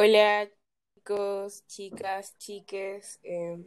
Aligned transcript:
Hola 0.00 0.48
chicos, 0.94 1.66
chicas, 1.66 2.38
chiques. 2.38 3.18
Eh, 3.24 3.58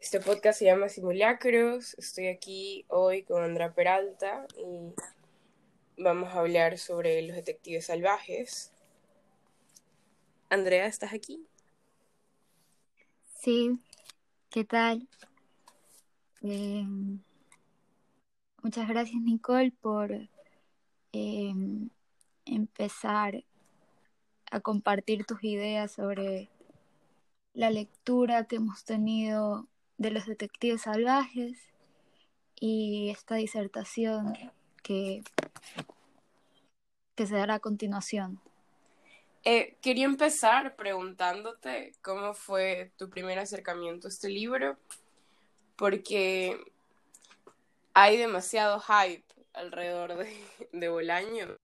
este 0.00 0.18
podcast 0.18 0.60
se 0.60 0.64
llama 0.64 0.88
Simulacros. 0.88 1.92
Estoy 1.98 2.28
aquí 2.28 2.86
hoy 2.88 3.22
con 3.22 3.42
Andra 3.42 3.74
Peralta 3.74 4.46
y 4.56 4.94
vamos 5.98 6.32
a 6.32 6.38
hablar 6.38 6.78
sobre 6.78 7.20
los 7.20 7.36
detectives 7.36 7.84
salvajes. 7.84 8.72
Andrea, 10.48 10.86
¿estás 10.86 11.12
aquí? 11.12 11.46
Sí, 13.42 13.78
¿qué 14.48 14.64
tal? 14.64 15.06
Eh, 16.40 16.86
muchas 18.62 18.88
gracias 18.88 19.20
Nicole 19.20 19.70
por 19.82 20.12
eh, 21.12 21.54
empezar 22.46 23.44
a 24.54 24.60
compartir 24.60 25.26
tus 25.26 25.42
ideas 25.42 25.90
sobre 25.90 26.48
la 27.54 27.70
lectura 27.70 28.46
que 28.46 28.56
hemos 28.56 28.84
tenido 28.84 29.66
de 29.98 30.12
los 30.12 30.26
detectives 30.26 30.82
salvajes 30.82 31.58
y 32.54 33.10
esta 33.10 33.34
disertación 33.34 34.32
que, 34.84 35.24
que 37.16 37.26
se 37.26 37.34
dará 37.34 37.54
a 37.54 37.58
continuación. 37.58 38.40
Eh, 39.42 39.76
quería 39.82 40.04
empezar 40.04 40.76
preguntándote 40.76 41.90
cómo 42.00 42.32
fue 42.32 42.92
tu 42.96 43.10
primer 43.10 43.40
acercamiento 43.40 44.06
a 44.06 44.10
este 44.10 44.28
libro, 44.28 44.78
porque 45.74 46.60
hay 47.92 48.16
demasiado 48.18 48.78
hype 48.78 49.26
alrededor 49.52 50.16
de, 50.16 50.32
de 50.72 50.88
Bolaño. 50.88 51.56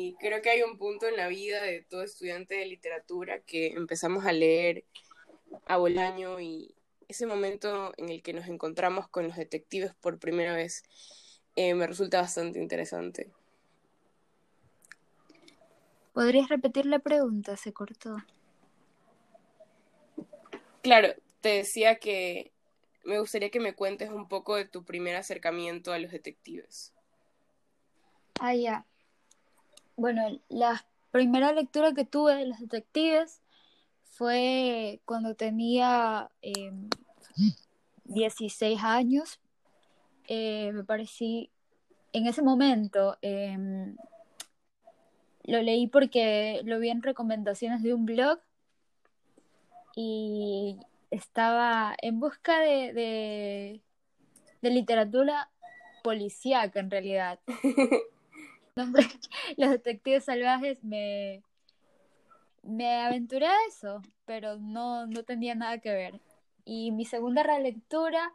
Y 0.00 0.14
creo 0.14 0.40
que 0.42 0.50
hay 0.50 0.62
un 0.62 0.78
punto 0.78 1.08
en 1.08 1.16
la 1.16 1.26
vida 1.26 1.60
de 1.60 1.82
todo 1.82 2.04
estudiante 2.04 2.54
de 2.54 2.66
literatura 2.66 3.40
que 3.40 3.72
empezamos 3.72 4.24
a 4.26 4.32
leer 4.32 4.84
a 5.66 5.76
Bolaño 5.76 6.38
y 6.38 6.72
ese 7.08 7.26
momento 7.26 7.92
en 7.96 8.08
el 8.08 8.22
que 8.22 8.32
nos 8.32 8.46
encontramos 8.46 9.08
con 9.08 9.26
los 9.26 9.36
detectives 9.36 9.96
por 9.96 10.20
primera 10.20 10.54
vez 10.54 10.84
eh, 11.56 11.74
me 11.74 11.84
resulta 11.84 12.20
bastante 12.20 12.60
interesante. 12.60 13.32
¿Podrías 16.12 16.48
repetir 16.48 16.86
la 16.86 17.00
pregunta? 17.00 17.56
Se 17.56 17.72
cortó. 17.72 18.18
Claro, 20.80 21.08
te 21.40 21.48
decía 21.48 21.98
que 21.98 22.52
me 23.02 23.18
gustaría 23.18 23.50
que 23.50 23.58
me 23.58 23.74
cuentes 23.74 24.10
un 24.10 24.28
poco 24.28 24.54
de 24.54 24.64
tu 24.64 24.84
primer 24.84 25.16
acercamiento 25.16 25.92
a 25.92 25.98
los 25.98 26.12
detectives. 26.12 26.92
Ah, 28.38 28.54
ya. 28.54 28.86
Bueno, 29.98 30.22
la 30.48 30.86
primera 31.10 31.50
lectura 31.50 31.92
que 31.92 32.04
tuve 32.04 32.36
de 32.36 32.46
los 32.46 32.60
detectives 32.60 33.42
fue 34.04 35.00
cuando 35.04 35.34
tenía 35.34 36.30
eh, 36.40 36.70
16 38.04 38.80
años. 38.84 39.40
Me 40.28 40.84
parecí, 40.84 41.50
en 42.12 42.28
ese 42.28 42.42
momento, 42.42 43.18
eh, 43.22 43.58
lo 45.42 45.62
leí 45.62 45.88
porque 45.88 46.60
lo 46.62 46.78
vi 46.78 46.90
en 46.90 47.02
recomendaciones 47.02 47.82
de 47.82 47.92
un 47.92 48.06
blog 48.06 48.38
y 49.96 50.78
estaba 51.10 51.96
en 52.02 52.20
busca 52.20 52.60
de, 52.60 52.92
de, 52.92 53.82
de 54.62 54.70
literatura 54.70 55.50
policíaca 56.04 56.78
en 56.78 56.88
realidad. 56.88 57.40
Los 59.56 59.70
detectives 59.70 60.24
salvajes 60.24 60.82
me, 60.84 61.42
me 62.62 63.00
aventuré 63.00 63.46
a 63.46 63.56
eso, 63.68 64.02
pero 64.24 64.58
no, 64.58 65.06
no 65.06 65.22
tenía 65.24 65.54
nada 65.54 65.78
que 65.78 65.92
ver. 65.92 66.20
Y 66.64 66.92
mi 66.92 67.04
segunda 67.04 67.42
relectura, 67.42 68.32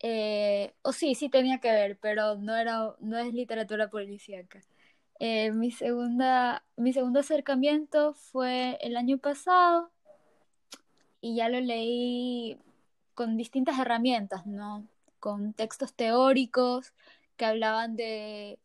eh, 0.00 0.74
o 0.82 0.92
sí, 0.92 1.14
sí 1.14 1.28
tenía 1.28 1.58
que 1.58 1.70
ver, 1.70 1.98
pero 1.98 2.36
no, 2.36 2.54
era, 2.56 2.94
no 3.00 3.18
es 3.18 3.32
literatura 3.32 3.88
policíaca. 3.88 4.60
Eh, 5.18 5.52
mi, 5.52 5.70
segunda, 5.70 6.64
mi 6.76 6.92
segundo 6.92 7.20
acercamiento 7.20 8.14
fue 8.14 8.78
el 8.82 8.96
año 8.96 9.18
pasado 9.18 9.90
y 11.20 11.36
ya 11.36 11.48
lo 11.48 11.60
leí 11.60 12.58
con 13.14 13.36
distintas 13.36 13.78
herramientas, 13.78 14.46
¿no? 14.46 14.86
Con 15.20 15.54
textos 15.54 15.94
teóricos 15.94 16.92
que 17.36 17.46
hablaban 17.46 17.96
de, 17.96 18.58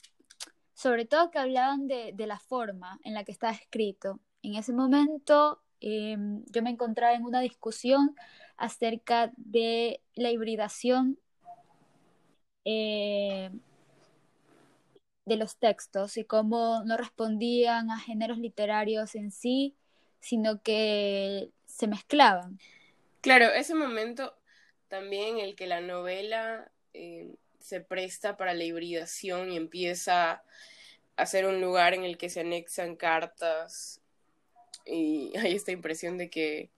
sobre 0.81 1.05
todo 1.05 1.29
que 1.29 1.37
hablaban 1.37 1.87
de, 1.87 2.11
de 2.11 2.25
la 2.25 2.39
forma 2.39 2.99
en 3.03 3.13
la 3.13 3.23
que 3.23 3.31
está 3.31 3.51
escrito. 3.51 4.19
En 4.41 4.55
ese 4.55 4.73
momento 4.73 5.61
eh, 5.79 6.17
yo 6.47 6.63
me 6.63 6.71
encontraba 6.71 7.13
en 7.13 7.23
una 7.23 7.39
discusión 7.39 8.15
acerca 8.57 9.31
de 9.37 10.01
la 10.15 10.31
hibridación 10.31 11.19
eh, 12.65 13.51
de 15.25 15.35
los 15.35 15.57
textos 15.57 16.17
y 16.17 16.23
cómo 16.23 16.83
no 16.83 16.97
respondían 16.97 17.91
a 17.91 17.99
géneros 17.99 18.39
literarios 18.39 19.13
en 19.13 19.29
sí, 19.29 19.75
sino 20.19 20.63
que 20.63 21.51
se 21.67 21.85
mezclaban. 21.85 22.57
Claro, 23.21 23.45
ese 23.45 23.75
momento 23.75 24.35
también 24.87 25.37
en 25.37 25.45
el 25.45 25.55
que 25.55 25.67
la 25.67 25.79
novela 25.79 26.71
eh, 26.95 27.35
se 27.61 27.81
presta 27.81 28.37
para 28.37 28.53
la 28.53 28.63
hibridación 28.63 29.51
y 29.51 29.57
empieza 29.57 30.43
a 31.15 31.25
ser 31.25 31.45
un 31.45 31.61
lugar 31.61 31.93
en 31.93 32.03
el 32.03 32.17
que 32.17 32.29
se 32.29 32.41
anexan 32.41 32.95
cartas 32.95 34.01
y 34.85 35.33
hay 35.37 35.55
esta 35.55 35.71
impresión 35.71 36.17
de 36.17 36.29
que 36.29 36.69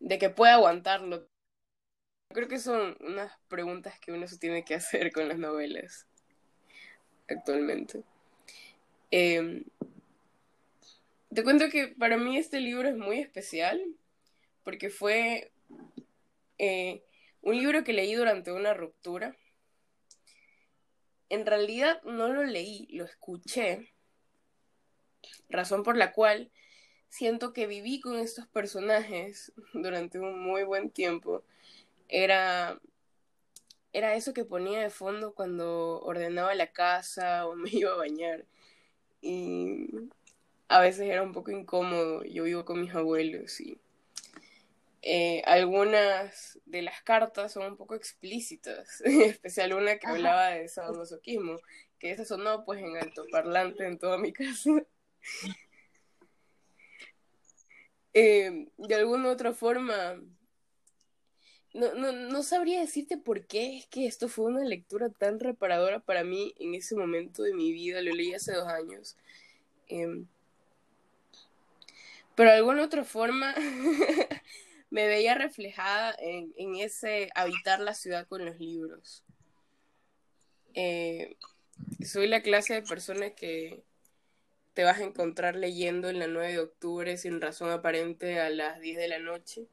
de 0.00 0.18
que 0.18 0.30
puede 0.30 0.52
aguantarlo. 0.52 1.28
Creo 2.32 2.48
que 2.48 2.58
son 2.58 2.96
unas 3.00 3.32
preguntas 3.48 3.98
que 4.00 4.12
uno 4.12 4.26
se 4.26 4.38
tiene 4.38 4.64
que 4.64 4.74
hacer 4.74 5.12
con 5.12 5.28
las 5.28 5.38
novelas 5.38 6.06
actualmente. 7.28 8.02
Eh, 9.10 9.64
te 11.32 11.44
cuento 11.44 11.68
que 11.68 11.88
para 11.88 12.16
mí 12.16 12.36
este 12.38 12.60
libro 12.60 12.88
es 12.88 12.96
muy 12.96 13.18
especial 13.18 13.80
porque 14.64 14.90
fue 14.90 15.52
eh, 16.58 17.02
un 17.42 17.56
libro 17.56 17.84
que 17.84 17.92
leí 17.92 18.14
durante 18.14 18.52
una 18.52 18.74
ruptura. 18.74 19.36
En 21.30 21.46
realidad 21.46 22.02
no 22.02 22.28
lo 22.28 22.44
leí, 22.44 22.86
lo 22.90 23.04
escuché, 23.04 23.94
razón 25.48 25.82
por 25.82 25.96
la 25.96 26.12
cual 26.12 26.50
siento 27.08 27.52
que 27.52 27.66
viví 27.66 28.00
con 28.00 28.18
estos 28.18 28.46
personajes 28.48 29.52
durante 29.72 30.18
un 30.18 30.38
muy 30.40 30.64
buen 30.64 30.90
tiempo. 30.90 31.42
Era 32.08 32.80
era 33.92 34.14
eso 34.14 34.32
que 34.32 34.44
ponía 34.44 34.80
de 34.80 34.90
fondo 34.90 35.34
cuando 35.34 36.00
ordenaba 36.02 36.54
la 36.54 36.72
casa 36.72 37.46
o 37.46 37.54
me 37.56 37.70
iba 37.72 37.92
a 37.92 37.96
bañar. 37.96 38.44
Y 39.20 39.88
a 40.68 40.80
veces 40.80 41.08
era 41.08 41.22
un 41.22 41.32
poco 41.32 41.50
incómodo. 41.50 42.24
Yo 42.24 42.44
vivo 42.44 42.64
con 42.64 42.80
mis 42.80 42.94
abuelos 42.94 43.60
y 43.60 43.78
eh, 45.02 45.42
algunas 45.46 46.58
de 46.66 46.82
las 46.82 47.02
cartas 47.02 47.52
son 47.52 47.72
un 47.72 47.76
poco 47.76 47.94
explícitas, 47.94 49.00
en 49.04 49.22
especial 49.22 49.72
una 49.72 49.98
que 49.98 50.06
hablaba 50.06 50.48
de 50.48 50.68
sadomasoquismo, 50.68 51.58
que 51.98 52.12
esa 52.12 52.24
sonó 52.24 52.64
pues 52.64 52.80
en 52.80 52.96
altoparlante 52.96 53.86
en 53.86 53.98
toda 53.98 54.18
mi 54.18 54.32
casa. 54.32 54.70
Eh, 58.12 58.66
de 58.76 58.94
alguna 58.96 59.30
otra 59.30 59.52
forma, 59.52 60.20
no, 61.72 61.94
no, 61.94 62.10
no 62.10 62.42
sabría 62.42 62.80
decirte 62.80 63.16
por 63.16 63.46
qué 63.46 63.78
es 63.78 63.86
que 63.86 64.06
esto 64.06 64.28
fue 64.28 64.46
una 64.46 64.64
lectura 64.64 65.10
tan 65.10 65.38
reparadora 65.38 66.00
para 66.00 66.24
mí 66.24 66.52
en 66.58 66.74
ese 66.74 66.96
momento 66.96 67.44
de 67.44 67.54
mi 67.54 67.70
vida. 67.72 68.02
Lo 68.02 68.12
leí 68.12 68.34
hace 68.34 68.52
dos 68.52 68.66
años. 68.66 69.16
Eh, 69.86 70.24
pero 72.34 72.50
de 72.50 72.56
alguna 72.56 72.84
otra 72.84 73.04
forma 73.04 73.54
me 74.90 75.06
veía 75.06 75.34
reflejada 75.34 76.14
en, 76.18 76.52
en, 76.56 76.76
ese 76.76 77.30
habitar 77.34 77.80
la 77.80 77.94
ciudad 77.94 78.26
con 78.26 78.44
los 78.44 78.58
libros. 78.58 79.24
Eh, 80.74 81.36
soy 82.04 82.26
la 82.26 82.42
clase 82.42 82.74
de 82.74 82.82
persona 82.82 83.30
que 83.30 83.82
te 84.74 84.84
vas 84.84 84.98
a 84.98 85.04
encontrar 85.04 85.56
leyendo 85.56 86.08
en 86.08 86.18
la 86.18 86.26
9 86.26 86.52
de 86.52 86.58
octubre 86.58 87.16
sin 87.16 87.40
razón 87.40 87.70
aparente 87.70 88.40
a 88.40 88.50
las 88.50 88.80
10 88.80 88.98
de 88.98 89.08
la 89.08 89.18
noche 89.18 89.66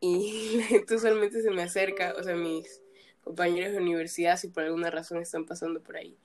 y 0.00 0.52
la 0.56 0.64
gente 0.64 0.94
usualmente 0.94 1.42
se 1.42 1.50
me 1.50 1.62
acerca, 1.62 2.14
o 2.18 2.22
sea, 2.22 2.34
mis 2.34 2.82
compañeros 3.22 3.72
de 3.72 3.78
universidad, 3.78 4.36
si 4.36 4.48
por 4.48 4.64
alguna 4.64 4.90
razón 4.90 5.18
están 5.18 5.44
pasando 5.44 5.80
por 5.82 5.96
ahí, 5.96 6.16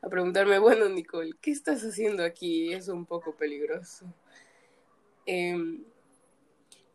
a 0.00 0.08
preguntarme, 0.08 0.58
bueno, 0.58 0.88
Nicole, 0.88 1.34
¿qué 1.40 1.50
estás 1.50 1.82
haciendo 1.82 2.24
aquí? 2.24 2.72
Es 2.72 2.88
un 2.88 3.04
poco 3.04 3.36
peligroso. 3.36 4.06
Eh, 5.26 5.82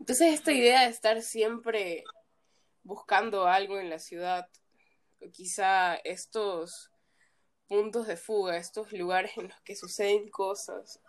entonces, 0.03 0.33
esta 0.33 0.51
idea 0.51 0.81
de 0.81 0.89
estar 0.89 1.21
siempre 1.21 2.03
buscando 2.83 3.47
algo 3.47 3.79
en 3.79 3.89
la 3.89 3.99
ciudad, 3.99 4.49
quizá 5.31 5.95
estos 5.95 6.91
puntos 7.69 8.05
de 8.07 8.17
fuga, 8.17 8.57
estos 8.57 8.91
lugares 8.91 9.37
en 9.37 9.47
los 9.47 9.61
que 9.61 9.77
suceden 9.77 10.29
cosas, 10.29 10.99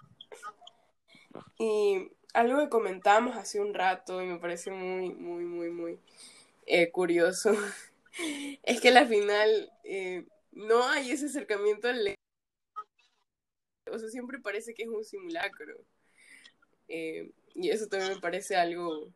Y 1.58 2.12
algo 2.34 2.60
que 2.60 2.68
comentábamos 2.68 3.36
hace 3.36 3.58
un 3.58 3.74
rato 3.74 4.22
y 4.22 4.26
me 4.26 4.38
parece 4.38 4.70
muy, 4.70 5.10
muy, 5.10 5.44
muy, 5.44 5.70
muy 5.70 5.98
eh, 6.66 6.92
curioso 6.92 7.50
es 8.62 8.80
que 8.80 8.90
al 8.90 9.08
final 9.08 9.72
eh, 9.82 10.24
no 10.52 10.84
hay 10.84 11.10
ese 11.10 11.26
acercamiento 11.26 11.88
al 11.88 12.14
o 13.90 13.98
sea, 13.98 14.08
siempre 14.08 14.38
parece 14.38 14.72
que 14.72 14.84
es 14.84 14.88
un 14.88 15.04
simulacro. 15.04 15.84
Eh, 16.86 17.32
y 17.54 17.70
eso 17.70 17.86
también 17.86 18.14
me 18.14 18.20
parece 18.20 18.56
algo 18.56 19.08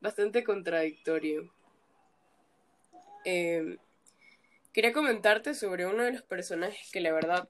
bastante 0.00 0.44
contradictorio. 0.44 1.50
Eh, 3.24 3.78
quería 4.72 4.92
comentarte 4.92 5.54
sobre 5.54 5.86
uno 5.86 6.02
de 6.02 6.12
los 6.12 6.22
personajes 6.22 6.90
que 6.92 7.00
la 7.00 7.12
verdad 7.12 7.48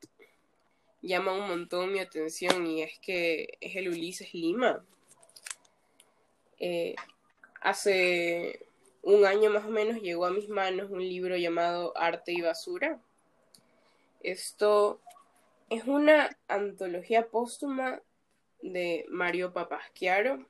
llama 1.03 1.33
un 1.33 1.49
montón 1.49 1.93
mi 1.93 1.99
atención 1.99 2.67
y 2.67 2.83
es 2.83 2.99
que 3.01 3.59
es 3.61 3.77
el 3.77 3.89
Ulises 3.89 4.33
Lima. 4.33 4.85
Eh, 6.59 6.95
hace 7.61 8.67
un 9.03 9.27
año 9.27 9.51
más 9.51 9.65
o 9.65 9.71
menos 9.71 10.01
llegó 10.01 10.25
a 10.25 10.31
mis 10.31 10.49
manos 10.49 10.91
un 10.91 11.01
libro 11.01 11.37
llamado 11.37 11.97
Arte 11.97 12.33
y 12.33 12.41
Basura. 12.41 13.01
Esto 14.23 15.01
es 15.69 15.85
una 15.85 16.39
antología 16.49 17.27
póstuma 17.27 18.01
de 18.65 19.05
Mario 19.11 19.53
Papasquiaro, 19.53 20.47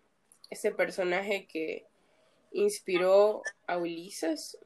ese 0.48 0.70
personaje 0.70 1.46
que 1.46 1.86
inspiró 2.52 3.42
a 3.66 3.76
Ulises. 3.76 4.56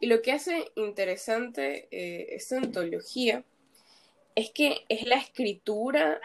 Y 0.00 0.06
lo 0.06 0.20
que 0.22 0.32
hace 0.32 0.70
interesante 0.76 1.88
eh, 1.90 2.34
esta 2.34 2.58
antología 2.58 3.44
es 4.34 4.50
que 4.50 4.84
es 4.88 5.06
la 5.06 5.16
escritura 5.16 6.20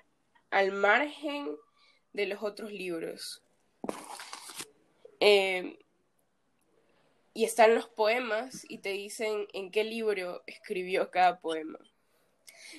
al 0.50 0.72
margen 0.74 1.56
de 2.14 2.26
los 2.26 2.44
otros 2.44 2.72
libros. 2.72 3.42
Eh, 5.22 5.80
y 7.34 7.44
están 7.46 7.76
los 7.76 7.88
poemas 7.88 8.66
y 8.70 8.80
te 8.80 8.90
dicen 8.90 9.48
en 9.54 9.72
qué 9.72 9.84
libro 9.84 10.44
escribió 10.46 11.10
cada 11.10 11.40
poema. 11.40 11.80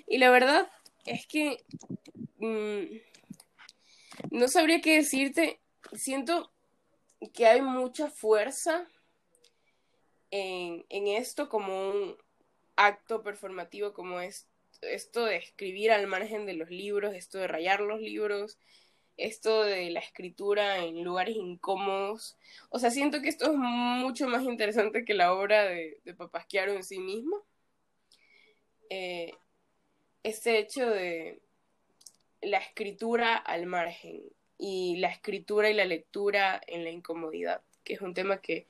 Y 0.06 0.18
la 0.18 0.30
verdad 0.30 0.70
es 1.06 1.26
que 1.26 1.64
mm, 2.38 2.96
no 4.30 4.48
sabría 4.48 4.80
qué 4.80 4.96
decirte. 4.96 5.60
Siento 5.92 6.52
que 7.32 7.46
hay 7.46 7.62
mucha 7.62 8.10
fuerza 8.10 8.86
en, 10.30 10.84
esto 10.90 11.48
como 11.48 11.90
un 11.90 12.16
acto 12.76 13.22
performativo, 13.22 13.92
como 13.92 14.20
es, 14.20 14.48
esto 14.82 15.24
de 15.24 15.36
escribir 15.36 15.92
al 15.92 16.06
margen 16.06 16.44
de 16.46 16.54
los 16.54 16.70
libros, 16.70 17.14
esto 17.14 17.38
de 17.38 17.46
rayar 17.46 17.80
los 17.80 18.00
libros, 18.00 18.58
esto 19.16 19.62
de 19.62 19.90
la 19.90 20.00
escritura 20.00 20.84
en 20.84 21.02
lugares 21.02 21.36
incómodos. 21.36 22.36
O 22.68 22.78
sea, 22.78 22.90
siento 22.90 23.22
que 23.22 23.28
esto 23.28 23.46
es 23.46 23.56
mucho 23.56 24.28
más 24.28 24.42
interesante 24.42 25.04
que 25.04 25.14
la 25.14 25.32
obra 25.32 25.64
de, 25.64 26.00
de 26.04 26.14
Papasquiaro 26.14 26.72
en 26.72 26.82
sí 26.82 26.98
mismo. 26.98 27.44
Eh, 28.90 29.32
este 30.26 30.58
hecho 30.58 30.90
de 30.90 31.40
la 32.42 32.58
escritura 32.58 33.36
al 33.36 33.66
margen 33.66 34.24
y 34.58 34.96
la 34.96 35.08
escritura 35.08 35.70
y 35.70 35.74
la 35.74 35.84
lectura 35.84 36.60
en 36.66 36.82
la 36.82 36.90
incomodidad, 36.90 37.62
que 37.84 37.94
es 37.94 38.00
un 38.00 38.12
tema 38.12 38.38
que, 38.38 38.66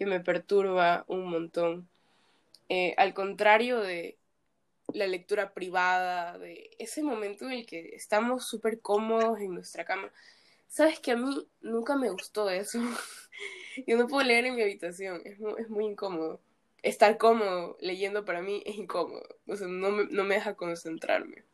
me 0.00 0.20
perturba 0.20 1.04
un 1.08 1.28
montón. 1.28 1.88
Eh, 2.68 2.94
al 2.98 3.14
contrario 3.14 3.80
de 3.80 4.16
la 4.92 5.08
lectura 5.08 5.54
privada, 5.54 6.38
de 6.38 6.70
ese 6.78 7.02
momento 7.02 7.46
en 7.46 7.52
el 7.52 7.66
que 7.66 7.96
estamos 7.96 8.46
súper 8.46 8.80
cómodos 8.80 9.40
en 9.40 9.54
nuestra 9.54 9.84
cama. 9.84 10.12
Sabes 10.68 11.00
que 11.00 11.12
a 11.12 11.16
mí 11.16 11.48
nunca 11.62 11.96
me 11.96 12.10
gustó 12.10 12.48
eso. 12.48 12.78
Yo 13.88 13.96
no 13.96 14.06
puedo 14.06 14.24
leer 14.24 14.44
en 14.44 14.54
mi 14.54 14.62
habitación, 14.62 15.20
es 15.24 15.38
es 15.58 15.68
muy 15.68 15.86
incómodo 15.86 16.40
estar 16.82 17.18
cómodo 17.18 17.76
leyendo 17.80 18.24
para 18.24 18.42
mí 18.42 18.62
es 18.66 18.76
incómodo, 18.76 19.26
o 19.46 19.56
sea, 19.56 19.66
no 19.66 19.90
me, 19.90 20.04
no 20.06 20.24
me 20.24 20.36
deja 20.36 20.54
concentrarme. 20.54 21.44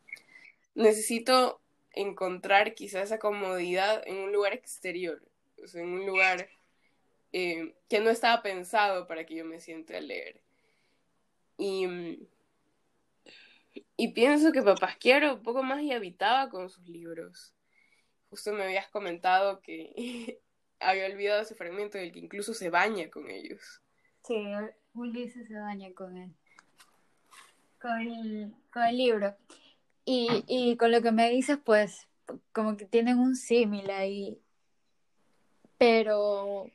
Necesito 0.75 1.61
encontrar 1.91 2.75
quizás 2.75 3.05
esa 3.05 3.19
comodidad 3.19 4.03
en 4.05 4.17
un 4.17 4.31
lugar 4.31 4.53
exterior, 4.53 5.21
o 5.63 5.67
sea, 5.67 5.81
en 5.81 5.89
un 5.89 6.05
lugar 6.05 6.49
eh, 7.31 7.75
que 7.89 7.99
no 7.99 8.09
estaba 8.09 8.41
pensado 8.41 9.07
para 9.07 9.25
que 9.25 9.35
yo 9.35 9.45
me 9.45 9.59
siente 9.59 9.95
a 9.95 10.01
leer. 10.01 10.41
Y, 11.57 12.27
y 13.97 14.13
pienso 14.13 14.51
que 14.51 14.61
Papasquiaro 14.61 15.35
un 15.35 15.43
poco 15.43 15.63
más 15.63 15.81
y 15.81 15.93
habitaba 15.93 16.49
con 16.49 16.69
sus 16.69 16.87
libros. 16.87 17.53
Justo 18.29 18.53
me 18.53 18.63
habías 18.63 18.89
comentado 18.89 19.61
que 19.61 20.39
había 20.79 21.05
olvidado 21.05 21.41
ese 21.41 21.55
fragmento 21.55 21.97
del 21.97 22.11
que 22.11 22.19
incluso 22.19 22.53
se 22.53 22.69
baña 22.69 23.09
con 23.09 23.29
ellos. 23.29 23.81
Sí, 24.23 24.43
Ulises 24.95 25.47
se 25.47 25.53
daña 25.53 25.93
con 25.93 26.17
él. 26.17 26.33
Con 27.79 27.99
el, 28.01 28.53
con 28.71 28.83
el 28.83 28.97
libro. 28.97 29.35
Y, 30.05 30.43
y 30.47 30.77
con 30.77 30.91
lo 30.91 31.01
que 31.01 31.11
me 31.11 31.29
dices, 31.29 31.57
pues, 31.63 32.07
como 32.51 32.77
que 32.77 32.85
tienen 32.85 33.19
un 33.19 33.35
símil 33.35 33.89
ahí. 33.89 34.39
Pero 35.77 36.71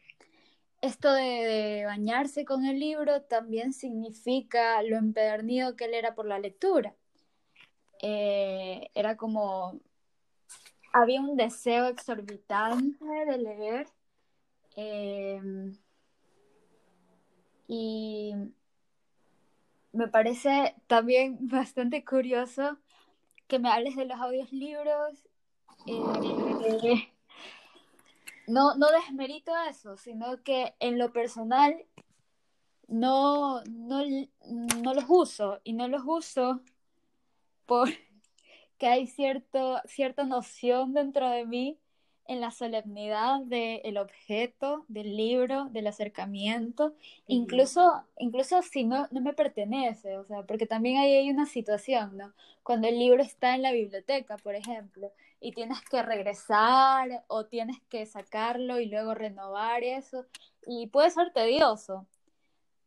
esto 0.80 1.12
de, 1.12 1.82
bañarse 1.84 2.44
con 2.44 2.64
el 2.64 2.78
libro 2.78 3.22
también 3.22 3.72
significa 3.72 4.82
lo 4.82 4.96
empedernido 4.96 5.76
que 5.76 5.84
él 5.84 5.94
era 5.94 6.14
por 6.14 6.26
la 6.26 6.38
lectura. 6.38 6.94
Eh, 8.02 8.90
era 8.94 9.16
como, 9.16 9.78
había 10.92 11.20
un 11.20 11.36
deseo 11.36 11.86
exorbitante 11.86 13.04
de 13.04 13.38
leer. 13.38 13.86
Eh, 14.76 15.72
y 17.72 18.32
me 19.92 20.08
parece 20.08 20.74
también 20.88 21.38
bastante 21.48 22.04
curioso 22.04 22.78
que 23.46 23.60
me 23.60 23.70
hables 23.70 23.94
de 23.94 24.06
los 24.06 24.18
audiolibros. 24.18 25.24
Eh, 25.86 27.12
no, 28.48 28.74
no 28.74 28.88
desmerito 28.90 29.52
eso, 29.68 29.96
sino 29.96 30.42
que 30.42 30.74
en 30.80 30.98
lo 30.98 31.12
personal 31.12 31.86
no, 32.88 33.62
no, 33.66 34.02
no 34.82 34.94
los 34.94 35.04
uso 35.08 35.60
y 35.62 35.72
no 35.72 35.86
los 35.86 36.02
uso 36.04 36.62
porque 37.66 37.96
hay 38.80 39.06
cierto, 39.06 39.80
cierta 39.84 40.24
noción 40.24 40.92
dentro 40.92 41.30
de 41.30 41.46
mí 41.46 41.78
en 42.30 42.40
la 42.40 42.52
solemnidad 42.52 43.40
del 43.40 43.98
objeto, 43.98 44.84
del 44.86 45.16
libro, 45.16 45.64
del 45.72 45.88
acercamiento, 45.88 46.94
incluso, 47.26 48.04
incluso 48.18 48.62
si 48.62 48.84
no, 48.84 49.08
no 49.10 49.20
me 49.20 49.32
pertenece, 49.32 50.16
o 50.16 50.24
sea, 50.24 50.44
porque 50.44 50.64
también 50.64 50.98
ahí 50.98 51.12
hay 51.12 51.30
una 51.30 51.46
situación, 51.46 52.16
¿no? 52.16 52.32
Cuando 52.62 52.86
el 52.86 53.00
libro 53.00 53.20
está 53.20 53.56
en 53.56 53.62
la 53.62 53.72
biblioteca, 53.72 54.36
por 54.36 54.54
ejemplo, 54.54 55.10
y 55.40 55.50
tienes 55.50 55.80
que 55.82 56.04
regresar 56.04 57.24
o 57.26 57.46
tienes 57.46 57.80
que 57.88 58.06
sacarlo 58.06 58.78
y 58.78 58.86
luego 58.86 59.12
renovar 59.12 59.82
eso, 59.82 60.24
y 60.64 60.86
puede 60.86 61.10
ser 61.10 61.32
tedioso, 61.32 62.06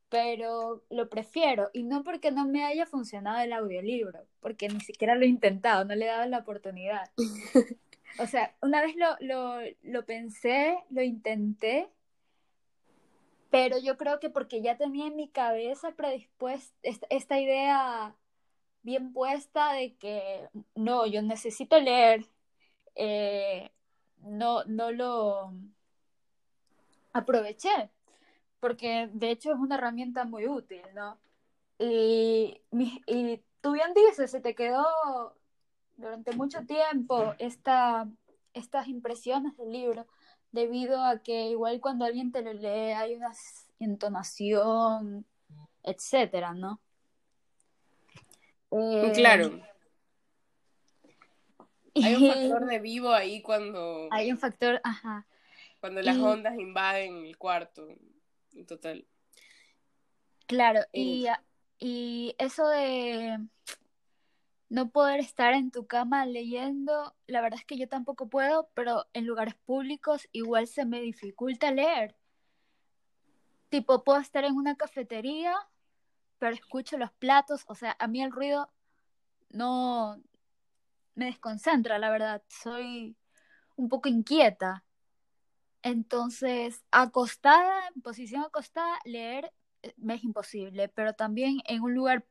pero 0.08 0.84
lo 0.90 1.10
prefiero, 1.10 1.70
y 1.74 1.84
no 1.84 2.06
porque 2.06 2.32
no 2.32 2.48
me 2.48 2.64
haya 2.64 2.86
funcionado 2.86 3.42
el 3.42 3.52
audiolibro, 3.52 4.26
porque 4.40 4.70
ni 4.70 4.80
siquiera 4.80 5.16
lo 5.16 5.26
he 5.26 5.28
intentado, 5.28 5.84
no 5.84 5.96
le 5.96 6.06
he 6.06 6.08
dado 6.08 6.30
la 6.30 6.38
oportunidad. 6.38 7.12
O 8.20 8.28
sea, 8.28 8.56
una 8.62 8.82
vez 8.82 8.96
lo, 8.96 9.08
lo, 9.22 9.60
lo 9.82 10.06
pensé, 10.06 10.78
lo 10.90 11.02
intenté, 11.02 11.90
pero 13.54 13.78
yo 13.78 13.98
creo 13.98 14.20
que 14.20 14.32
porque 14.32 14.62
ya 14.64 14.78
tenía 14.78 15.06
en 15.06 15.16
mi 15.16 15.30
cabeza 15.30 15.92
predispuesta 15.92 16.76
esta, 16.82 17.40
idea 17.40 18.16
bien 18.82 19.14
puesta 19.14 19.74
de 19.74 19.96
que 19.96 20.50
no, 20.74 21.06
yo 21.06 21.22
necesito 21.22 21.80
leer, 21.80 22.26
eh, 22.96 23.72
no, 24.18 24.64
no 24.66 24.92
lo 24.92 25.54
aproveché, 27.14 27.92
porque 28.60 29.10
de 29.14 29.30
hecho 29.30 29.52
es 29.52 29.60
una 29.60 29.76
herramienta 29.76 30.26
muy 30.26 30.48
útil, 30.48 30.82
¿no? 30.96 31.20
Y, 31.78 32.60
y 32.72 33.44
tú 33.62 33.74
bien 33.74 33.94
dices, 33.94 34.32
se 34.32 34.42
te 34.42 34.56
quedó 34.56 34.84
durante 35.98 36.34
mucho 36.34 36.66
tiempo 36.66 37.36
esta, 37.40 38.08
estas 38.54 38.88
impresiones 38.88 39.56
del 39.58 39.72
libro, 39.72 40.08
debido 40.52 41.04
a 41.04 41.20
que 41.20 41.50
igual 41.50 41.80
cuando 41.82 42.06
alguien 42.06 42.32
te 42.32 42.42
lo 42.42 42.54
lee 42.54 42.94
hay 42.94 43.16
una 43.16 43.32
entonación, 43.80 45.26
etcétera, 45.82 46.54
¿no? 46.54 46.80
Eh, 48.72 49.12
claro. 49.14 49.60
Hay 51.96 52.16
un 52.16 52.28
factor 52.28 52.66
de 52.66 52.80
vivo 52.80 53.12
ahí 53.12 53.44
cuando. 53.44 54.08
Hay 54.12 54.32
un 54.32 54.40
factor, 54.40 54.82
ajá. 54.84 55.28
Cuando 55.80 56.02
las 56.02 56.18
ondas 56.18 56.58
invaden 56.58 57.24
el 57.24 57.38
cuarto, 57.38 57.88
en 58.56 58.66
total. 58.66 59.06
Claro, 60.48 60.82
y, 60.92 61.28
y 61.78 62.34
eso 62.40 62.68
de 62.68 63.38
no 64.74 64.90
poder 64.90 65.20
estar 65.20 65.54
en 65.54 65.70
tu 65.70 65.86
cama 65.86 66.26
leyendo, 66.26 67.16
la 67.28 67.42
verdad 67.42 67.60
es 67.60 67.66
que 67.66 67.78
yo 67.78 67.88
tampoco 67.88 68.28
puedo, 68.28 68.72
pero 68.74 69.06
en 69.14 69.28
lugares 69.28 69.54
públicos 69.54 70.28
igual 70.32 70.66
se 70.66 70.84
me 70.84 71.00
dificulta 71.00 71.70
leer. 71.70 72.16
Tipo, 73.70 74.04
puedo 74.04 74.20
estar 74.20 74.44
en 74.46 74.56
una 74.56 74.76
cafetería, 74.76 75.54
pero 76.40 76.56
escucho 76.56 76.98
los 76.98 77.12
platos, 77.12 77.66
o 77.68 77.76
sea, 77.76 77.96
a 78.00 78.08
mí 78.08 78.24
el 78.24 78.32
ruido 78.32 78.74
no 79.52 80.20
me 81.14 81.26
desconcentra, 81.26 82.00
la 82.00 82.10
verdad, 82.10 82.42
soy 82.48 83.16
un 83.76 83.90
poco 83.90 84.10
inquieta. 84.10 84.84
Entonces, 85.84 86.84
acostada, 86.90 87.90
en 87.96 88.02
posición 88.02 88.42
acostada, 88.42 88.98
leer 89.06 89.54
eh, 89.84 89.94
me 89.98 90.16
es 90.16 90.24
imposible, 90.24 90.90
pero 90.90 91.14
también 91.14 91.60
en 91.68 91.84
un 91.84 91.94
lugar 91.94 92.26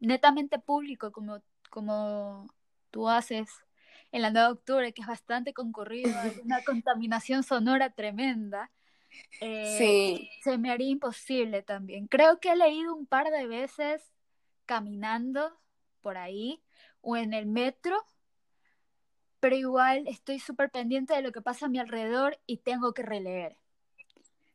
netamente 0.00 0.58
público 0.58 1.12
como, 1.12 1.42
como 1.70 2.48
tú 2.90 3.08
haces 3.08 3.48
en 4.12 4.22
la 4.22 4.30
9 4.30 4.46
de 4.46 4.52
octubre, 4.52 4.92
que 4.92 5.02
es 5.02 5.08
bastante 5.08 5.52
concurrido, 5.52 6.16
hay 6.18 6.32
una 6.44 6.62
contaminación 6.64 7.42
sonora 7.42 7.90
tremenda, 7.90 8.70
eh, 9.40 10.28
se 10.42 10.58
me 10.58 10.70
haría 10.70 10.88
imposible 10.88 11.62
también. 11.62 12.06
Creo 12.06 12.38
que 12.40 12.52
he 12.52 12.56
leído 12.56 12.94
un 12.94 13.06
par 13.06 13.30
de 13.30 13.46
veces 13.46 14.02
caminando 14.66 15.52
por 16.00 16.16
ahí 16.16 16.62
o 17.00 17.16
en 17.16 17.34
el 17.34 17.46
metro, 17.46 18.04
pero 19.40 19.56
igual 19.56 20.06
estoy 20.06 20.38
súper 20.38 20.70
pendiente 20.70 21.14
de 21.14 21.22
lo 21.22 21.32
que 21.32 21.42
pasa 21.42 21.66
a 21.66 21.68
mi 21.68 21.78
alrededor 21.78 22.38
y 22.46 22.58
tengo 22.58 22.94
que 22.94 23.02
releer 23.02 23.58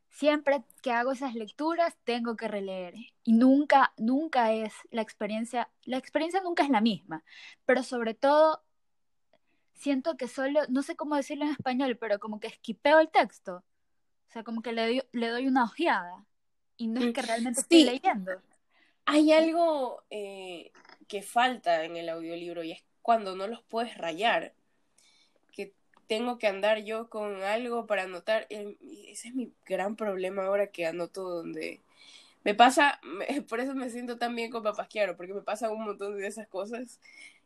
siempre 0.10 0.64
que 0.82 0.92
hago 0.92 1.12
esas 1.12 1.36
lecturas 1.36 1.96
tengo 2.04 2.36
que 2.36 2.48
releer. 2.48 2.96
Y 3.24 3.34
nunca, 3.34 3.94
nunca 3.98 4.52
es 4.54 4.74
la 4.92 5.02
experiencia, 5.02 5.70
la 5.84 5.98
experiencia 5.98 6.42
nunca 6.42 6.64
es 6.64 6.70
la 6.70 6.82
misma, 6.82 7.24
pero 7.66 7.84
sobre 7.84 8.14
todo 8.14 8.64
siento 9.74 10.18
que 10.18 10.28
solo, 10.28 10.62
no 10.70 10.84
sé 10.84 10.96
cómo 10.96 11.16
decirlo 11.16 11.46
en 11.46 11.52
español, 11.52 11.98
pero 11.98 12.20
como 12.20 12.40
que 12.40 12.48
esquipeo 12.48 13.00
el 13.00 13.10
texto, 13.10 13.64
o 14.28 14.32
sea, 14.32 14.44
como 14.44 14.62
que 14.62 14.74
le 14.74 14.82
doy, 14.82 15.04
le 15.14 15.30
doy 15.30 15.48
una 15.48 15.64
ojeada 15.64 16.26
y 16.78 16.88
no 16.88 17.02
es 17.02 17.14
que 17.14 17.22
realmente 17.22 17.62
estoy 17.62 17.84
leyendo. 17.84 18.32
Hay 19.06 19.32
algo 19.32 20.04
eh, 20.10 20.72
que 21.08 21.24
falta 21.24 21.84
en 21.84 21.98
el 21.98 22.10
audiolibro 22.10 22.64
y 22.64 22.74
es 22.74 22.84
cuando 23.02 23.36
no 23.36 23.48
los 23.48 23.64
puedes 23.64 23.98
rayar 23.98 24.54
tengo 26.10 26.40
que 26.40 26.48
andar 26.48 26.84
yo 26.84 27.08
con 27.08 27.44
algo 27.44 27.86
para 27.86 28.04
anotar. 28.04 28.48
Ese 28.50 29.28
es 29.30 29.36
mi 29.36 29.54
gran 29.64 29.96
problema 29.96 30.44
ahora 30.44 30.72
que 30.72 30.88
anoto 30.88 31.22
donde... 31.24 31.82
Me 32.44 32.56
pasa, 32.56 33.00
por 33.48 33.60
eso 33.60 33.76
me 33.76 33.92
siento 33.92 34.18
tan 34.18 34.36
bien 34.36 34.50
con 34.50 34.64
Papasquiaro, 34.64 35.16
porque 35.16 35.36
me 35.36 35.42
pasa 35.42 35.70
un 35.70 35.84
montón 35.84 36.18
de 36.18 36.26
esas 36.26 36.48
cosas. 36.48 37.00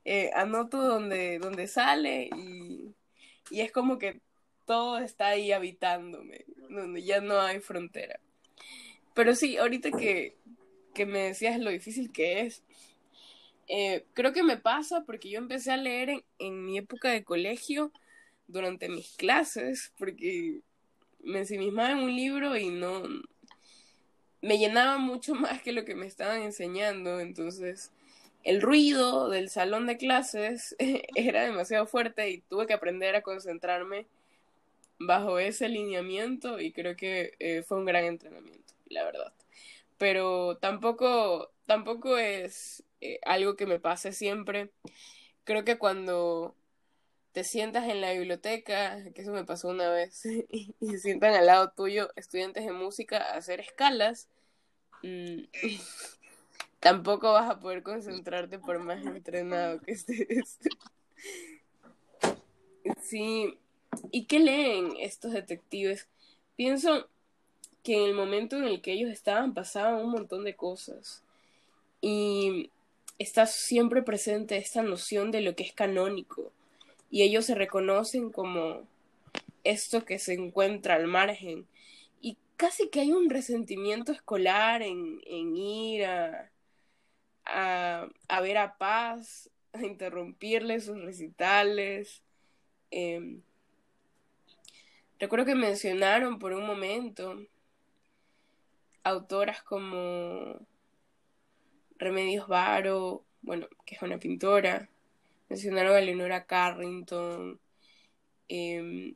Eh, 0.05 0.31
anoto 0.33 0.81
donde, 0.81 1.39
donde 1.39 1.67
sale 1.67 2.29
y, 2.35 2.93
y 3.51 3.61
es 3.61 3.71
como 3.71 3.99
que 3.99 4.21
todo 4.65 4.97
está 4.97 5.27
ahí 5.27 5.51
habitándome, 5.51 6.45
donde 6.69 7.03
ya 7.03 7.19
no 7.19 7.41
hay 7.41 7.59
frontera. 7.59 8.21
Pero 9.13 9.35
sí, 9.35 9.57
ahorita 9.57 9.91
que, 9.91 10.37
que 10.93 11.05
me 11.05 11.19
decías 11.19 11.59
lo 11.59 11.69
difícil 11.69 12.13
que 12.13 12.41
es, 12.41 12.63
eh, 13.67 14.05
creo 14.13 14.31
que 14.31 14.43
me 14.43 14.57
pasa 14.57 15.03
porque 15.05 15.29
yo 15.29 15.39
empecé 15.39 15.71
a 15.71 15.77
leer 15.77 16.09
en, 16.09 16.23
en 16.39 16.65
mi 16.65 16.77
época 16.77 17.09
de 17.09 17.25
colegio 17.25 17.91
durante 18.53 18.87
mis 18.87 19.15
clases, 19.17 19.91
porque 19.97 20.61
me 21.23 21.39
ensimismaba 21.39 21.91
en 21.91 21.97
un 21.97 22.15
libro 22.15 22.55
y 22.55 22.69
no 22.69 23.03
me 24.41 24.57
llenaba 24.57 24.97
mucho 24.97 25.33
más 25.35 25.61
que 25.61 25.71
lo 25.71 25.83
que 25.83 25.95
me 25.95 26.05
estaban 26.05 26.41
enseñando, 26.43 27.19
entonces 27.19 27.91
el 28.43 28.61
ruido 28.61 29.29
del 29.29 29.49
salón 29.49 29.87
de 29.87 29.97
clases 29.97 30.75
era 31.15 31.43
demasiado 31.43 31.87
fuerte 31.87 32.29
y 32.29 32.41
tuve 32.41 32.67
que 32.67 32.73
aprender 32.73 33.15
a 33.15 33.21
concentrarme 33.23 34.05
bajo 34.99 35.39
ese 35.39 35.67
lineamiento 35.69 36.59
y 36.59 36.71
creo 36.71 36.95
que 36.95 37.33
eh, 37.39 37.63
fue 37.63 37.77
un 37.77 37.85
gran 37.85 38.05
entrenamiento, 38.05 38.73
la 38.87 39.03
verdad. 39.03 39.33
Pero 39.97 40.57
tampoco, 40.57 41.51
tampoco 41.65 42.17
es 42.17 42.83
eh, 43.01 43.19
algo 43.25 43.55
que 43.55 43.65
me 43.65 43.79
pase 43.79 44.11
siempre. 44.11 44.71
Creo 45.45 45.63
que 45.63 45.77
cuando 45.77 46.55
te 47.33 47.43
sientas 47.43 47.89
en 47.89 47.99
la 47.99 48.13
biblioteca, 48.13 49.03
que 49.11 49.23
eso 49.23 49.31
me 49.31 49.43
pasó 49.43 49.67
una 49.67 49.89
vez, 49.89 50.25
y, 50.49 50.73
se 50.79 50.99
sientan 50.99 51.33
al 51.33 51.47
lado 51.47 51.71
tuyo 51.75 52.09
estudiantes 52.15 52.65
de 52.65 52.71
música 52.71 53.17
a 53.17 53.37
hacer 53.37 53.59
escalas, 53.59 54.29
mm, 55.01 55.41
tampoco 56.79 57.33
vas 57.33 57.49
a 57.49 57.59
poder 57.59 57.81
concentrarte 57.81 58.59
por 58.59 58.79
más 58.79 59.05
entrenado 59.05 59.81
que 59.81 59.91
estés. 59.91 60.59
Sí, 63.01 63.57
¿y 64.11 64.25
qué 64.25 64.39
leen 64.39 64.93
estos 64.99 65.31
detectives? 65.31 66.09
Pienso 66.57 67.07
que 67.81 67.95
en 67.95 68.09
el 68.09 68.13
momento 68.13 68.57
en 68.57 68.65
el 68.65 68.81
que 68.81 68.91
ellos 68.91 69.09
estaban 69.09 69.53
pasaban 69.53 70.03
un 70.03 70.11
montón 70.11 70.43
de 70.43 70.55
cosas 70.55 71.23
y 72.01 72.69
está 73.19 73.45
siempre 73.45 74.01
presente 74.01 74.57
esta 74.57 74.81
noción 74.83 75.31
de 75.31 75.41
lo 75.41 75.55
que 75.55 75.63
es 75.63 75.71
canónico 75.71 76.51
y 77.13 77.21
ellos 77.21 77.45
se 77.45 77.53
reconocen 77.53 78.31
como 78.31 78.87
esto 79.63 80.03
que 80.03 80.17
se 80.17 80.33
encuentra 80.33 80.95
al 80.95 81.05
margen. 81.05 81.67
Y 82.21 82.39
casi 82.57 82.89
que 82.89 83.01
hay 83.01 83.11
un 83.11 83.29
resentimiento 83.29 84.11
escolar 84.11 84.81
en, 84.81 85.21
ir 85.55 86.05
a, 86.05 86.51
a, 87.45 88.41
ver 88.41 88.57
a 88.57 88.79
Paz, 88.79 89.51
a 89.73 89.83
interrumpirle 89.83 90.81
sus 90.81 90.99
recitales. 91.03 92.23
Em, 92.89 93.43
recuerdo 95.19 95.45
que 95.45 95.53
mencionaron 95.53 96.39
por 96.39 96.53
un 96.53 96.65
momento 96.65 97.45
autoras 99.03 99.61
como 99.61 100.65
Remedios 101.99 102.47
Varo, 102.47 103.23
bueno, 103.43 103.67
que 103.85 103.93
es 103.93 104.01
una 104.01 104.17
pintora, 104.17 104.89
mencionaron 105.53 105.95
a 105.95 106.01
Leonora 106.01 106.45
Carrington, 106.45 107.59
em, 108.47 109.13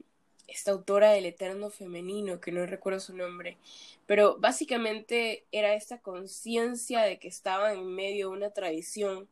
esta 0.48 0.70
autora 0.72 1.12
del 1.12 1.26
Eterno 1.26 1.72
Femenino, 1.72 2.40
que 2.40 2.52
no 2.52 2.64
recuerdo 2.68 3.00
su 3.00 3.16
nombre, 3.16 3.58
pero 4.06 4.38
básicamente 4.38 5.46
era 5.52 5.74
esta 5.74 6.00
conciencia 6.00 7.02
de 7.02 7.18
que 7.18 7.28
estaban 7.28 7.78
en 7.80 7.88
medio 7.88 8.30
de 8.30 8.38
una 8.38 8.52
tradición 8.52 9.28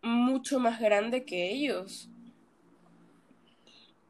mucho 0.00 0.60
más 0.60 0.80
grande 0.80 1.24
que 1.24 1.50
ellos. 1.50 2.08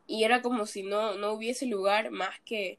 Y 0.06 0.24
era 0.24 0.42
como 0.42 0.66
si 0.66 0.82
no, 0.82 1.14
no 1.14 1.32
hubiese 1.32 1.64
lugar 1.64 2.10
más 2.10 2.38
que, 2.44 2.78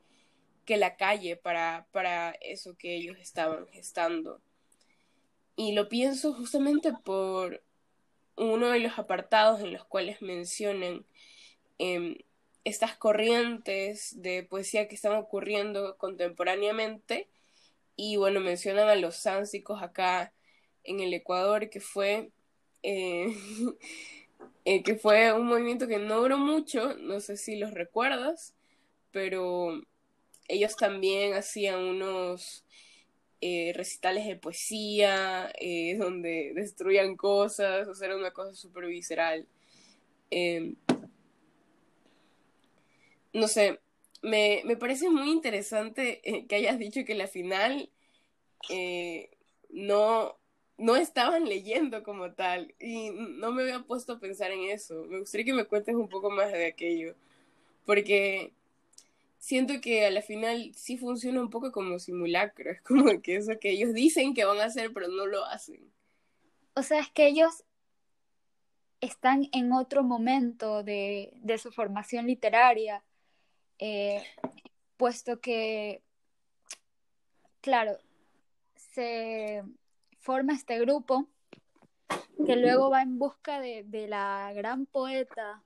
que 0.65 0.77
la 0.77 0.95
calle 0.95 1.37
para, 1.37 1.87
para 1.91 2.31
eso 2.41 2.77
que 2.77 2.95
ellos 2.95 3.17
estaban 3.19 3.67
gestando. 3.69 4.39
Y 5.55 5.73
lo 5.73 5.89
pienso 5.89 6.33
justamente 6.33 6.93
por 6.93 7.63
uno 8.39 8.69
de 8.69 8.79
los 8.79 8.97
apartados 8.97 9.61
en 9.61 9.73
los 9.73 9.85
cuales 9.85 10.21
mencionan 10.21 11.05
em, 11.77 12.17
estas 12.63 12.97
corrientes 12.97 14.21
de 14.21 14.43
poesía 14.43 14.87
que 14.87 14.95
están 14.95 15.13
ocurriendo 15.15 15.97
contemporáneamente. 15.97 17.27
Y 17.95 18.17
bueno, 18.17 18.39
mencionan 18.39 18.89
a 18.89 18.95
los 18.95 19.17
sánsicos 19.17 19.83
acá 19.83 20.33
en 20.83 21.01
el 21.01 21.13
Ecuador 21.13 21.69
que 21.69 21.81
fue 21.81 22.31
eh, 22.83 23.35
eh, 24.65 24.83
que 24.83 24.95
fue 24.95 25.33
un 25.33 25.47
movimiento 25.47 25.87
que 25.87 25.99
no 25.99 26.21
duró 26.21 26.37
mucho, 26.37 26.95
no 26.95 27.19
sé 27.19 27.37
si 27.37 27.57
los 27.57 27.73
recuerdas, 27.73 28.55
pero 29.11 29.81
ellos 30.47 30.75
también 30.75 31.33
hacían 31.33 31.79
unos 31.79 32.63
eh, 33.41 33.71
recitales 33.73 34.25
de 34.25 34.35
poesía, 34.35 35.51
eh, 35.59 35.95
donde 35.97 36.51
destruían 36.55 37.15
cosas, 37.15 37.87
o 37.87 37.95
sea, 37.95 38.07
era 38.07 38.17
una 38.17 38.31
cosa 38.31 38.53
súper 38.53 38.87
visceral. 38.87 39.47
Em, 40.31 40.75
no 43.33 43.47
sé, 43.47 43.79
me, 44.21 44.61
me, 44.65 44.75
parece 44.75 45.09
muy 45.09 45.31
interesante 45.31 46.21
eh, 46.23 46.45
que 46.47 46.55
hayas 46.55 46.79
dicho 46.79 47.05
que 47.05 47.15
la 47.15 47.27
final 47.27 47.89
no, 49.69 50.37
no 50.77 50.95
estaban 50.95 51.45
leyendo 51.45 52.03
como 52.03 52.33
tal, 52.33 52.73
y 52.79 53.11
no 53.11 53.51
me 53.51 53.63
había 53.63 53.81
puesto 53.83 54.13
a 54.13 54.19
pensar 54.19 54.51
en 54.51 54.69
eso. 54.69 55.05
Me 55.07 55.19
gustaría 55.19 55.45
que 55.45 55.53
me 55.53 55.65
cuentes 55.65 55.95
un 55.95 56.09
poco 56.09 56.29
más 56.29 56.51
de 56.51 56.65
aquello, 56.67 57.15
porque 57.85 58.53
siento 59.39 59.81
que 59.81 60.05
a 60.05 60.11
la 60.11 60.21
final 60.21 60.71
sí 60.75 60.97
funciona 60.97 61.41
un 61.41 61.49
poco 61.49 61.71
como 61.71 61.97
simulacro, 61.97 62.71
es 62.71 62.81
como 62.81 63.21
que 63.21 63.37
eso 63.37 63.53
que 63.59 63.71
ellos 63.71 63.93
dicen 63.93 64.33
que 64.33 64.45
van 64.45 64.59
a 64.59 64.65
hacer 64.65 64.93
pero 64.93 65.07
no 65.07 65.25
lo 65.25 65.45
hacen. 65.45 65.91
O 66.75 66.83
sea, 66.83 66.99
es 66.99 67.09
que 67.09 67.27
ellos 67.27 67.63
están 69.01 69.49
en 69.53 69.71
otro 69.71 70.03
momento 70.03 70.83
de, 70.83 71.31
de 71.41 71.57
su 71.57 71.71
formación 71.71 72.27
literaria, 72.27 73.03
eh, 73.79 74.23
puesto 74.97 75.39
que, 75.39 76.03
claro, 77.61 77.97
se 78.75 79.63
forma 80.19 80.53
este 80.53 80.77
grupo 80.79 81.27
que 82.45 82.55
luego 82.55 82.89
va 82.89 83.01
en 83.01 83.17
busca 83.17 83.59
de, 83.59 83.83
de 83.85 84.07
la 84.07 84.51
gran 84.53 84.85
poeta 84.85 85.63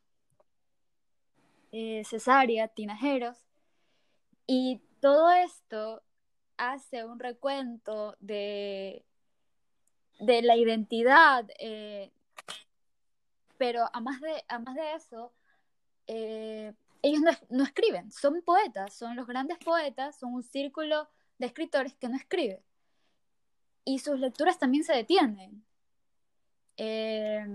eh, 1.71 2.03
Cesárea 2.05 2.67
Tinajeros, 2.67 3.37
y 4.47 4.81
todo 4.99 5.31
esto 5.31 6.03
hace 6.57 7.03
un 7.03 7.19
recuento 7.19 8.15
de, 8.19 9.03
de 10.19 10.41
la 10.41 10.55
identidad, 10.55 11.45
eh, 11.59 12.11
pero 13.57 13.89
a 13.91 13.99
más 13.99 14.21
de, 14.21 14.29
de 14.29 14.93
eso, 14.95 15.33
eh, 16.07 16.73
ellos 17.01 17.21
no, 17.21 17.31
no, 17.49 17.63
escriben, 17.63 18.11
son 18.11 18.41
poetas, 18.41 18.93
son 18.93 19.15
los 19.15 19.27
grandes 19.27 19.57
poetas, 19.59 20.17
son 20.17 20.33
un 20.33 20.43
círculo 20.43 21.09
de 21.37 21.47
escritores 21.47 21.95
que 21.95 22.07
no 22.07 22.15
escriben. 22.15 22.61
Y 23.85 23.99
sus 23.99 24.19
lecturas 24.19 24.59
también 24.59 24.83
se 24.83 24.93
detienen. 24.93 25.65
Eh, 26.77 27.45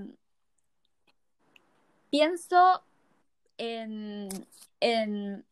pienso 2.10 2.82
en, 3.56 4.28
en 4.80 5.44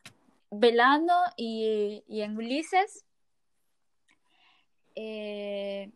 Velano 0.49 1.21
y, 1.35 2.03
y, 2.07 2.21
en 2.21 2.37
Ulises 2.37 3.05
eh, 4.95 5.91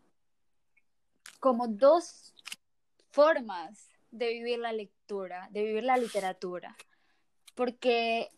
como 1.40 1.68
dos 1.68 2.34
formas 3.12 3.90
de 4.12 4.28
vivir 4.34 4.60
la 4.60 4.74
lectura, 4.74 5.48
de 5.52 5.64
vivir 5.64 5.84
la 5.84 5.98
literatura. 5.98 6.76
Porque, 7.56 8.30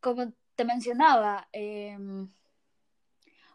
como 0.00 0.32
te 0.54 0.64
mencionaba, 0.64 1.48
eh, 1.52 1.96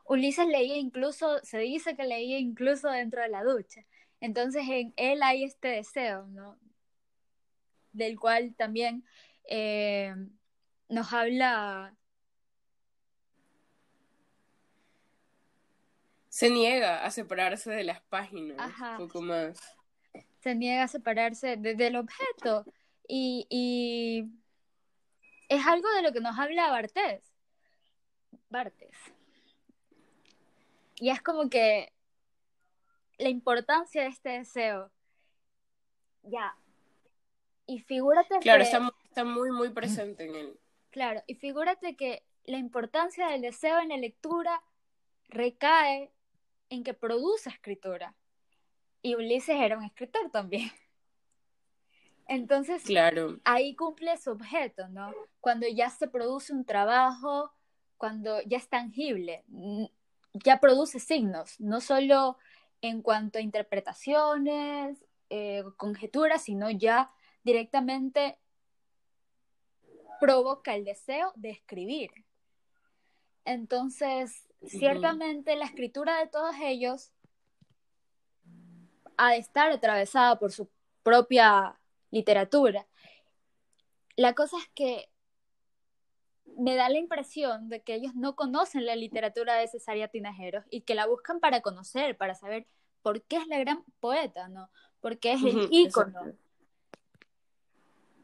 Ulises 0.05 0.47
leía 0.47 0.77
incluso, 0.77 1.39
se 1.43 1.59
dice 1.59 1.95
que 1.95 2.03
leía 2.03 2.39
incluso 2.39 2.89
dentro 2.89 3.21
de 3.21 3.29
la 3.29 3.43
ducha. 3.43 3.85
Entonces 4.19 4.63
en 4.67 4.93
él 4.97 5.21
hay 5.23 5.43
este 5.43 5.67
deseo, 5.67 6.27
¿no? 6.27 6.57
Del 7.91 8.19
cual 8.19 8.55
también 8.55 9.05
eh, 9.49 10.15
nos 10.93 11.11
habla... 11.13 11.95
Se 16.29 16.49
niega 16.49 17.05
a 17.05 17.11
separarse 17.11 17.69
de 17.69 17.83
las 17.83 18.01
páginas, 18.01 18.57
un 18.79 18.97
poco 18.97 19.21
más. 19.21 19.59
Se 20.39 20.55
niega 20.55 20.83
a 20.83 20.87
separarse 20.87 21.57
de, 21.57 21.75
del 21.75 21.95
objeto. 21.95 22.65
Y, 23.07 23.45
y, 23.49 24.31
es 25.47 25.65
algo 25.67 25.87
de 25.91 26.01
lo 26.01 26.11
que 26.11 26.21
nos 26.21 26.37
habla 26.39 26.71
Bartés. 26.71 27.23
Bartés. 28.49 28.97
Y 30.95 31.11
es 31.11 31.21
como 31.21 31.49
que 31.49 31.93
la 33.19 33.29
importancia 33.29 34.01
de 34.01 34.07
este 34.07 34.29
deseo. 34.29 34.91
Ya. 36.23 36.57
Y 37.67 37.79
figúrate 37.79 38.39
claro, 38.39 38.63
está, 38.63 38.91
está 39.05 39.23
muy, 39.23 39.51
muy 39.51 39.69
presente 39.69 40.25
en 40.25 40.35
él. 40.35 40.59
Claro, 40.93 41.23
y 41.25 41.33
figúrate 41.33 41.95
que 41.95 42.23
la 42.43 42.59
importancia 42.59 43.29
del 43.29 43.41
deseo 43.41 43.79
en 43.79 43.89
la 43.89 43.97
lectura 43.97 44.61
recae 45.27 46.11
en 46.69 46.83
que 46.83 46.93
produce 46.93 47.49
escritura. 47.49 48.13
Y 49.01 49.15
Ulises 49.15 49.55
era 49.59 49.75
un 49.75 49.85
escritor 49.85 50.29
también. 50.29 50.69
Entonces, 52.27 52.83
claro. 52.83 53.39
ahí 53.43 53.75
cumple 53.75 54.15
su 54.17 54.29
objeto, 54.29 54.87
¿no? 54.89 55.11
Cuando 55.41 55.67
ya 55.67 55.89
se 55.89 56.07
produce 56.07 56.53
un 56.53 56.63
trabajo, 56.63 57.51
cuando 57.97 58.43
ya 58.43 58.57
es 58.57 58.69
tangible, 58.69 59.43
ya 60.33 60.59
produce 60.59 60.99
signos, 60.99 61.59
no 61.59 61.81
solo 61.81 62.37
en 62.81 63.01
cuanto 63.01 63.39
a 63.39 63.41
interpretaciones, 63.41 65.03
eh, 65.31 65.63
conjeturas, 65.75 66.43
sino 66.43 66.69
ya 66.69 67.09
directamente 67.43 68.37
provoca 70.23 70.73
el 70.73 70.85
deseo 70.85 71.33
de 71.35 71.49
escribir. 71.49 72.09
Entonces, 73.43 74.47
ciertamente 74.65 75.57
la 75.57 75.65
escritura 75.65 76.17
de 76.19 76.27
todos 76.27 76.55
ellos 76.61 77.11
ha 79.17 79.31
de 79.31 79.37
estar 79.39 79.69
atravesada 79.69 80.39
por 80.39 80.53
su 80.53 80.69
propia 81.03 81.77
literatura. 82.09 82.87
La 84.15 84.33
cosa 84.33 84.55
es 84.59 84.69
que 84.73 85.09
me 86.57 86.75
da 86.75 86.87
la 86.87 86.99
impresión 86.99 87.67
de 87.67 87.81
que 87.81 87.95
ellos 87.95 88.15
no 88.15 88.37
conocen 88.37 88.85
la 88.85 88.95
literatura 88.95 89.55
de 89.55 89.67
Cesaria 89.67 90.07
Tinajeros 90.07 90.63
y 90.69 90.81
que 90.81 90.95
la 90.95 91.05
buscan 91.05 91.41
para 91.41 91.59
conocer, 91.59 92.15
para 92.15 92.33
saber 92.33 92.65
por 93.01 93.23
qué 93.23 93.35
es 93.35 93.47
la 93.47 93.59
gran 93.59 93.83
poeta, 93.99 94.47
¿no? 94.47 94.69
Porque 95.01 95.33
es 95.33 95.43
el 95.43 95.67
ícono. 95.69 96.33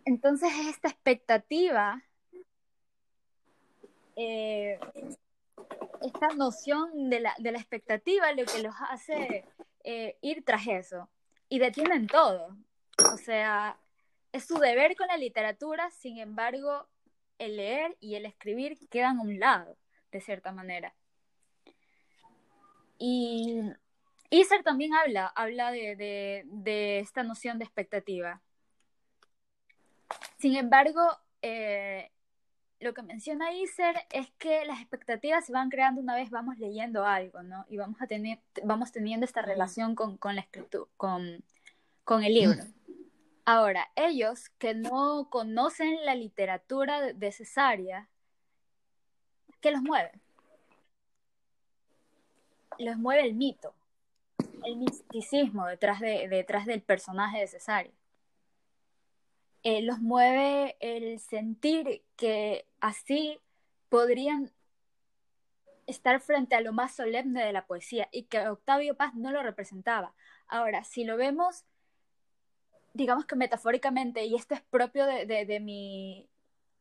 Entonces 0.09 0.49
esta 0.67 0.87
expectativa, 0.87 2.01
eh, 4.15 4.79
esta 6.01 6.29
noción 6.29 7.11
de 7.11 7.19
la, 7.19 7.35
de 7.37 7.51
la, 7.51 7.59
expectativa 7.59 8.33
lo 8.33 8.43
que 8.45 8.63
los 8.63 8.73
hace 8.89 9.45
eh, 9.83 10.17
ir 10.21 10.43
tras 10.43 10.65
eso. 10.65 11.11
Y 11.47 11.59
detienen 11.59 12.07
todo. 12.07 12.57
O 13.13 13.17
sea, 13.17 13.77
es 14.31 14.45
su 14.45 14.55
deber 14.55 14.95
con 14.95 15.05
la 15.09 15.17
literatura, 15.17 15.91
sin 15.91 16.17
embargo, 16.17 16.87
el 17.37 17.57
leer 17.57 17.95
y 17.99 18.15
el 18.15 18.25
escribir 18.25 18.79
quedan 18.89 19.19
a 19.19 19.21
un 19.21 19.39
lado, 19.39 19.77
de 20.11 20.21
cierta 20.21 20.51
manera. 20.51 20.95
Y 22.97 23.61
Iser 24.31 24.63
también 24.63 24.95
habla, 24.95 25.27
habla 25.27 25.69
de, 25.71 25.95
de, 26.45 26.97
esta 26.97 27.21
noción 27.21 27.59
de 27.59 27.65
expectativa. 27.65 28.41
Sin 30.39 30.55
embargo, 30.55 31.01
eh, 31.41 32.11
lo 32.79 32.93
que 32.93 33.03
menciona 33.03 33.51
Iser 33.51 33.95
es 34.09 34.31
que 34.37 34.63
las 34.65 34.79
expectativas 34.79 35.45
se 35.45 35.51
van 35.51 35.69
creando 35.69 35.99
una 35.99 36.15
vez 36.15 36.29
vamos 36.29 36.57
leyendo 36.57 37.05
algo, 37.05 37.43
¿no? 37.43 37.65
Y 37.69 37.77
vamos, 37.77 38.01
a 38.01 38.07
tener, 38.07 38.39
vamos 38.63 38.93
teniendo 38.93 39.25
esta 39.25 39.41
relación 39.41 39.95
con, 39.95 40.17
con 40.17 40.35
la 40.35 40.41
escritura, 40.41 40.89
con, 40.95 41.43
con 42.05 42.23
el 42.23 42.33
libro. 42.33 42.63
Ahora, 43.43 43.89
ellos 43.95 44.47
que 44.59 44.73
no 44.73 45.27
conocen 45.29 46.05
la 46.05 46.15
literatura 46.15 47.01
de 47.13 47.31
Cesárea, 47.33 48.07
¿qué 49.59 49.71
los 49.71 49.81
mueve? 49.81 50.11
Los 52.77 52.97
mueve 52.97 53.25
el 53.25 53.33
mito, 53.33 53.73
el 54.63 54.77
misticismo 54.77 55.65
detrás, 55.65 55.99
de, 55.99 56.29
detrás 56.29 56.65
del 56.65 56.81
personaje 56.81 57.39
de 57.39 57.47
Cesárea. 57.47 57.98
Eh, 59.63 59.81
los 59.81 59.99
mueve 59.99 60.77
el 60.79 61.19
sentir 61.19 62.03
que 62.15 62.65
así 62.79 63.39
podrían 63.89 64.51
estar 65.85 66.21
frente 66.21 66.55
a 66.55 66.61
lo 66.61 66.71
más 66.71 66.95
solemne 66.95 67.43
de 67.43 67.51
la 67.51 67.65
poesía 67.65 68.07
y 68.11 68.23
que 68.23 68.47
Octavio 68.47 68.95
Paz 68.95 69.15
no 69.15 69.31
lo 69.31 69.43
representaba. 69.43 70.13
Ahora, 70.47 70.83
si 70.83 71.03
lo 71.03 71.17
vemos 71.17 71.65
digamos 72.93 73.25
que 73.25 73.35
metafóricamente, 73.35 74.25
y 74.25 74.35
esto 74.35 74.53
es 74.55 74.61
propio 74.61 75.05
de, 75.05 75.25
de, 75.25 75.59
mi, 75.59 76.27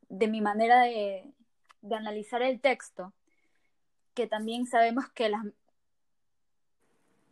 de 0.09 0.29
mi 0.29 0.41
manera 0.41 0.83
de, 0.83 1.33
de 1.83 1.95
analizar 1.95 2.43
el 2.43 2.61
texto, 2.61 3.12
que 4.14 4.27
también 4.27 4.67
sabemos 4.67 5.09
que 5.11 5.29
las 5.29 5.45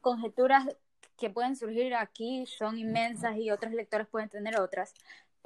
conjeturas 0.01 0.69
que 1.17 1.31
pueden 1.31 1.57
surgir 1.57 1.95
aquí 1.95 2.47
son 2.47 2.79
inmensas 2.79 3.37
y 3.39 3.51
otros 3.51 3.73
lectores 3.73 4.07
pueden 4.07 4.29
tener 4.29 4.61
otras, 4.61 4.95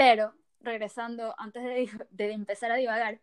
pero 0.01 0.33
regresando 0.63 1.35
antes 1.37 1.63
de, 1.63 2.07
de 2.11 2.33
empezar 2.33 2.73
a 2.73 2.77
divagar, 2.77 3.21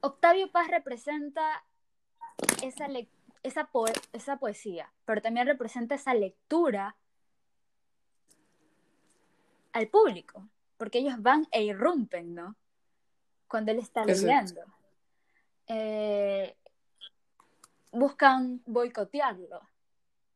Octavio 0.00 0.50
Paz 0.50 0.68
representa 0.68 1.62
esa, 2.62 2.86
esa, 3.42 3.68
esa 4.14 4.38
poesía, 4.38 4.90
pero 5.04 5.20
también 5.20 5.46
representa 5.46 5.94
esa 5.94 6.14
lectura 6.14 6.96
al 9.74 9.88
público, 9.88 10.48
porque 10.78 11.00
ellos 11.00 11.20
van 11.20 11.46
e 11.50 11.64
irrumpen, 11.64 12.34
¿no? 12.34 12.56
Cuando 13.46 13.72
él 13.72 13.80
está 13.80 14.06
leyendo. 14.06 14.62
Eh, 15.66 16.56
buscan 17.92 18.62
boicotearlo, 18.64 19.68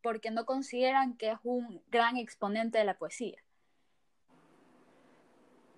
porque 0.03 0.31
no 0.31 0.45
consideran 0.45 1.17
que 1.17 1.31
es 1.31 1.39
un 1.43 1.83
gran 1.89 2.19
exponente 2.19 2.77
de 2.77 2.85
la 2.85 2.99
poesía. 2.99 3.42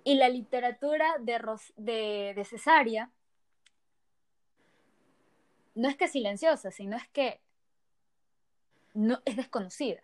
Y 0.05 0.17
la 0.17 0.29
literatura 0.29 1.17
de, 1.19 1.41
de, 1.77 2.33
de 2.37 2.45
Cesárea 2.45 3.11
no 5.75 5.89
es 5.89 5.97
que 5.97 6.09
silenciosa, 6.09 6.71
sino 6.71 6.97
es 6.97 7.09
que 7.09 7.41
no 8.93 9.21
es 9.25 9.37
desconocida. 9.37 10.01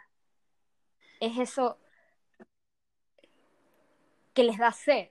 Es 1.20 1.38
eso 1.38 1.78
que 4.34 4.44
les 4.44 4.58
da 4.58 4.72
sed, 4.72 5.10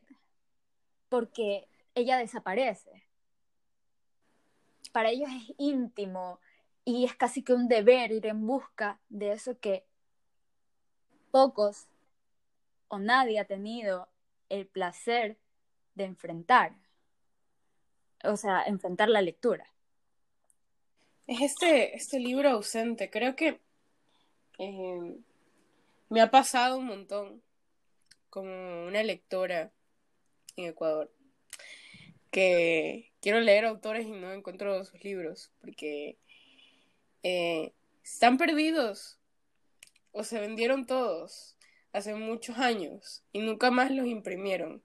porque 1.07 1.67
ella 1.95 2.17
desaparece. 2.17 3.03
Para 4.91 5.09
ellos 5.09 5.29
es 5.31 5.53
íntimo 5.57 6.39
y 6.83 7.05
es 7.05 7.15
casi 7.15 7.43
que 7.43 7.53
un 7.53 7.67
deber 7.67 8.11
ir 8.11 8.25
en 8.25 8.45
busca 8.45 8.99
de 9.09 9.33
eso 9.33 9.59
que 9.59 9.85
pocos 11.31 11.87
o 12.87 12.97
nadie 12.97 13.39
ha 13.39 13.45
tenido 13.45 14.09
el 14.49 14.67
placer 14.67 15.37
de 15.95 16.05
enfrentar, 16.05 16.75
o 18.23 18.35
sea, 18.35 18.63
enfrentar 18.63 19.09
la 19.09 19.21
lectura. 19.21 19.71
Es 21.27 21.41
este, 21.41 21.95
este 21.95 22.19
libro 22.19 22.49
ausente, 22.49 23.09
creo 23.09 23.35
que 23.35 23.59
eh, 24.57 25.17
me 26.09 26.21
ha 26.21 26.31
pasado 26.31 26.77
un 26.77 26.87
montón 26.87 27.41
como 28.29 28.85
una 28.85 29.03
lectora 29.03 29.71
en 30.55 30.65
Ecuador 30.65 31.11
que 32.31 33.11
quiero 33.21 33.39
leer 33.39 33.65
autores 33.65 34.05
y 34.05 34.11
no 34.11 34.31
encuentro 34.31 34.83
sus 34.85 35.03
libros 35.03 35.51
porque 35.61 36.17
eh, 37.23 37.73
están 38.03 38.37
perdidos 38.37 39.17
o 40.11 40.23
se 40.23 40.39
vendieron 40.39 40.85
todos 40.85 41.57
hace 41.93 42.15
muchos 42.15 42.57
años 42.57 43.23
y 43.31 43.39
nunca 43.39 43.71
más 43.71 43.91
los 43.91 44.07
imprimieron. 44.07 44.83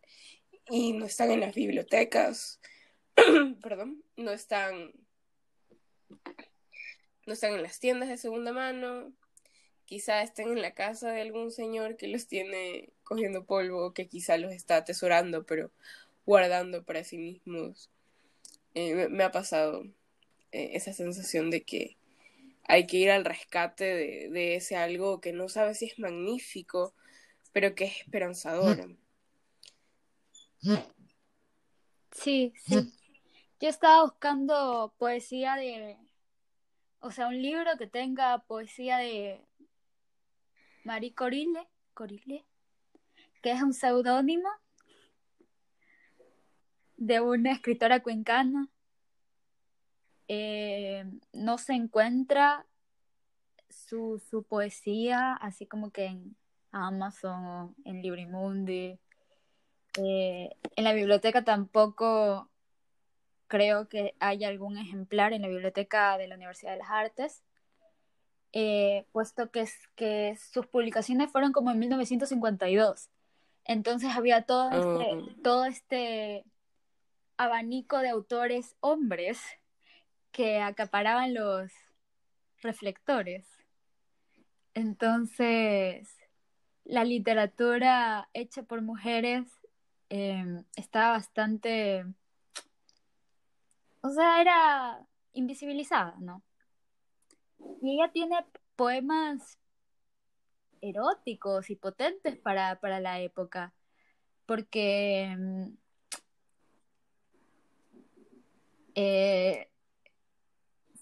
Y 0.70 0.92
no 0.92 1.04
están 1.04 1.30
en 1.30 1.40
las 1.40 1.54
bibliotecas, 1.54 2.60
perdón, 3.62 4.02
no 4.16 4.30
están 4.32 4.92
no 7.26 7.32
están 7.32 7.54
en 7.54 7.62
las 7.62 7.80
tiendas 7.80 8.08
de 8.08 8.18
segunda 8.18 8.52
mano, 8.52 9.12
quizá 9.84 10.22
estén 10.22 10.48
en 10.48 10.62
la 10.62 10.74
casa 10.74 11.10
de 11.10 11.22
algún 11.22 11.50
señor 11.50 11.96
que 11.96 12.08
los 12.08 12.26
tiene 12.26 12.90
cogiendo 13.02 13.44
polvo, 13.44 13.92
que 13.94 14.08
quizá 14.08 14.36
los 14.36 14.52
está 14.52 14.76
atesorando, 14.76 15.44
pero 15.44 15.70
guardando 16.26 16.84
para 16.84 17.04
sí 17.04 17.18
mismos. 17.18 17.90
Eh, 18.74 19.08
me, 19.08 19.24
ha 19.24 19.30
pasado 19.30 19.84
eh, 20.52 20.70
esa 20.74 20.92
sensación 20.92 21.50
de 21.50 21.62
que 21.62 21.96
hay 22.66 22.86
que 22.86 22.96
ir 22.96 23.10
al 23.10 23.24
rescate 23.24 23.84
de, 24.30 24.56
ese 24.56 24.76
algo 24.76 25.20
que 25.20 25.32
no 25.32 25.48
sabe 25.48 25.74
si 25.74 25.86
es 25.86 25.98
magnífico, 25.98 26.94
pero 27.52 27.74
que 27.74 27.84
es 27.84 28.00
esperanzador. 28.00 28.96
Sí, 32.10 32.52
sí. 32.64 32.92
Yo 33.60 33.68
estaba 33.68 34.02
buscando 34.02 34.94
poesía 34.98 35.56
de, 35.56 35.96
o 37.00 37.10
sea, 37.10 37.28
un 37.28 37.40
libro 37.40 37.70
que 37.78 37.86
tenga 37.86 38.38
poesía 38.38 38.98
de 38.98 39.40
Marie 40.84 41.14
Corile, 41.14 41.68
Corile, 41.92 42.44
que 43.42 43.52
es 43.52 43.62
un 43.62 43.74
seudónimo 43.74 44.48
de 46.96 47.20
una 47.20 47.52
escritora 47.52 48.02
cuencana 48.02 48.68
eh, 50.28 51.04
no 51.32 51.58
se 51.58 51.74
encuentra 51.74 52.66
su, 53.68 54.22
su, 54.30 54.42
poesía 54.42 55.34
así 55.34 55.66
como 55.66 55.90
que 55.90 56.06
en 56.06 56.36
Amazon 56.72 57.46
o 57.46 57.74
en 57.84 58.02
Librimundi. 58.02 58.98
Eh, 59.98 60.50
en 60.76 60.84
la 60.84 60.92
biblioteca 60.92 61.44
tampoco 61.44 62.48
creo 63.46 63.88
que 63.88 64.14
haya 64.18 64.48
algún 64.48 64.78
ejemplar 64.78 65.32
en 65.32 65.42
la 65.42 65.48
biblioteca 65.48 66.18
de 66.18 66.26
la 66.26 66.34
Universidad 66.34 66.72
de 66.72 66.78
las 66.78 66.90
Artes, 66.90 67.42
eh, 68.52 69.06
puesto 69.12 69.50
que, 69.50 69.68
que 69.94 70.36
sus 70.52 70.66
publicaciones 70.66 71.30
fueron 71.30 71.52
como 71.52 71.70
en 71.70 71.78
1952. 71.78 73.10
Entonces 73.64 74.10
había 74.16 74.42
todo 74.42 74.70
este, 74.70 75.14
oh. 75.14 75.42
todo 75.42 75.64
este 75.66 76.44
abanico 77.36 77.98
de 77.98 78.10
autores 78.10 78.76
hombres 78.80 79.40
que 80.34 80.60
acaparaban 80.60 81.32
los 81.32 81.70
reflectores. 82.60 83.46
Entonces, 84.74 86.08
la 86.82 87.04
literatura 87.04 88.28
hecha 88.34 88.64
por 88.64 88.82
mujeres 88.82 89.46
em, 90.08 90.64
estaba 90.74 91.12
bastante, 91.12 92.04
o 94.00 94.10
sea, 94.10 94.40
era 94.40 95.06
invisibilizada, 95.34 96.16
¿no? 96.18 96.42
Y 97.80 97.94
ella 97.94 98.10
tiene 98.10 98.44
poemas 98.74 99.56
eróticos 100.80 101.70
y 101.70 101.76
potentes 101.76 102.36
para, 102.38 102.80
para 102.80 102.98
la 102.98 103.20
época, 103.20 103.72
porque 104.46 105.22
em, 105.22 105.76
eh, 108.96 109.70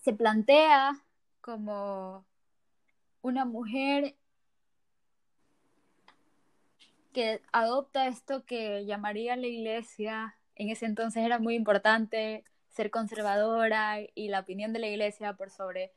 se 0.03 0.13
plantea 0.13 0.93
como 1.41 2.27
una 3.23 3.45
mujer 3.45 4.17
que 7.13 7.43
adopta 7.53 8.09
esto 8.09 8.45
que 8.45 8.85
llamaría 8.85 9.37
la 9.37 9.47
iglesia, 9.47 10.37
en 10.55 10.71
ese 10.71 10.87
entonces 10.87 11.25
era 11.25 11.39
muy 11.39 11.55
importante 11.55 12.45
ser 12.71 12.91
conservadora 12.91 13.99
y 14.15 14.29
la 14.29 14.41
opinión 14.41 14.73
de 14.73 14.79
la 14.81 14.89
iglesia 14.89 15.35
por 15.35 15.51
sobre 15.51 15.93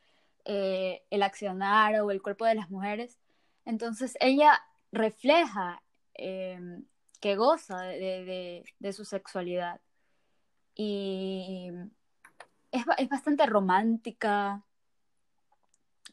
eh, 0.45 1.03
el 1.09 1.23
accionar 1.23 1.99
o 2.01 2.11
el 2.11 2.21
cuerpo 2.21 2.45
de 2.45 2.55
las 2.55 2.69
mujeres. 2.69 3.17
Entonces 3.65 4.17
ella 4.19 4.61
refleja 4.91 5.81
em, 6.13 6.85
que 7.19 7.35
goza 7.35 7.81
de, 7.81 8.63
su 8.93 9.05
sexualidad. 9.05 9.81
Y 10.75 11.71
es, 12.97 13.09
bastante 13.09 13.45
romántica, 13.45 14.63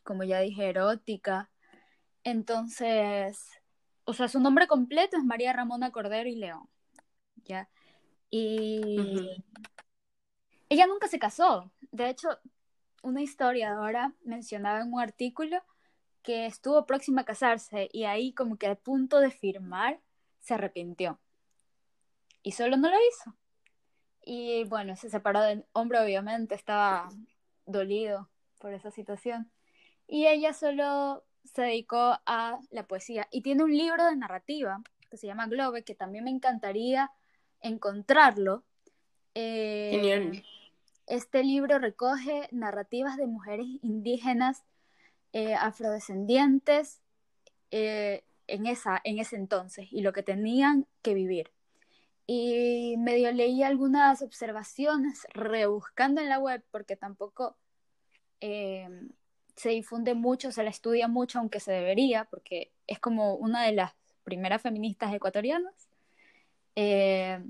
como 0.02 0.24
ya 0.24 0.40
dije, 0.40 0.68
erótica. 0.68 1.50
Entonces, 2.24 3.48
o 4.04 4.14
sea, 4.14 4.28
su 4.28 4.40
nombre 4.40 4.66
completo 4.66 5.16
es 5.16 5.24
María 5.24 5.52
Ramona 5.52 5.90
Cordero 5.90 6.28
y 6.28 6.36
León. 6.36 6.68
¿Ya? 7.44 7.68
Y 8.30 9.42
ella 10.68 10.86
nunca 10.86 11.08
se 11.08 11.18
casó. 11.18 11.70
De 11.90 12.08
hecho, 12.08 12.28
una 13.02 13.20
historiadora 13.20 14.14
mencionaba 14.24 14.80
en 14.80 14.92
un 14.92 15.00
artículo 15.00 15.62
que 16.22 16.46
estuvo 16.46 16.86
próxima 16.86 17.22
a 17.22 17.24
casarse 17.24 17.88
y 17.92 18.04
ahí 18.04 18.32
como 18.32 18.56
que 18.56 18.68
a 18.68 18.76
punto 18.76 19.18
de 19.18 19.30
firmar 19.30 20.00
se 20.40 20.54
arrepintió. 20.54 21.20
Y 22.42 22.52
solo 22.52 22.76
no 22.76 22.88
lo 22.88 22.96
hizo. 22.96 23.36
Y 24.24 24.64
bueno, 24.64 24.96
se 24.96 25.10
separó 25.10 25.40
del 25.40 25.64
hombre, 25.72 26.00
obviamente, 26.00 26.54
estaba 26.54 27.08
dolido 27.66 28.28
por 28.58 28.72
esa 28.72 28.90
situación. 28.90 29.50
Y 30.06 30.26
ella 30.26 30.52
solo 30.52 31.24
se 31.44 31.62
dedicó 31.62 32.18
a 32.26 32.60
la 32.70 32.86
poesía. 32.86 33.26
Y 33.30 33.42
tiene 33.42 33.64
un 33.64 33.76
libro 33.76 34.04
de 34.06 34.16
narrativa 34.16 34.80
que 35.10 35.16
se 35.16 35.26
llama 35.26 35.46
Globe, 35.46 35.84
que 35.84 35.94
también 35.94 36.24
me 36.24 36.30
encantaría 36.30 37.10
encontrarlo. 37.60 38.64
Eh, 39.34 39.90
Genial. 39.92 40.44
Este 41.06 41.42
libro 41.42 41.78
recoge 41.78 42.48
narrativas 42.52 43.16
de 43.16 43.26
mujeres 43.26 43.66
indígenas 43.82 44.64
eh, 45.32 45.54
afrodescendientes 45.54 47.00
eh, 47.70 48.22
en, 48.46 48.66
esa, 48.66 49.00
en 49.04 49.18
ese 49.18 49.36
entonces 49.36 49.88
y 49.90 50.02
lo 50.02 50.12
que 50.12 50.22
tenían 50.22 50.86
que 51.02 51.14
vivir 51.14 51.50
y 52.26 52.96
medio 52.98 53.32
leí 53.32 53.62
algunas 53.62 54.22
observaciones 54.22 55.26
rebuscando 55.34 56.20
en 56.20 56.28
la 56.28 56.38
web 56.38 56.64
porque 56.70 56.96
tampoco 56.96 57.56
eh, 58.40 58.88
se 59.56 59.70
difunde 59.70 60.14
mucho, 60.14 60.52
se 60.52 60.62
la 60.62 60.70
estudia 60.70 61.08
mucho, 61.08 61.38
aunque 61.38 61.60
se 61.60 61.72
debería, 61.72 62.24
porque 62.24 62.72
es 62.86 62.98
como 62.98 63.34
una 63.34 63.64
de 63.64 63.72
las 63.72 63.92
primeras 64.24 64.62
feministas 64.62 65.12
ecuatorianas. 65.14 65.88
Eh, 66.74 67.42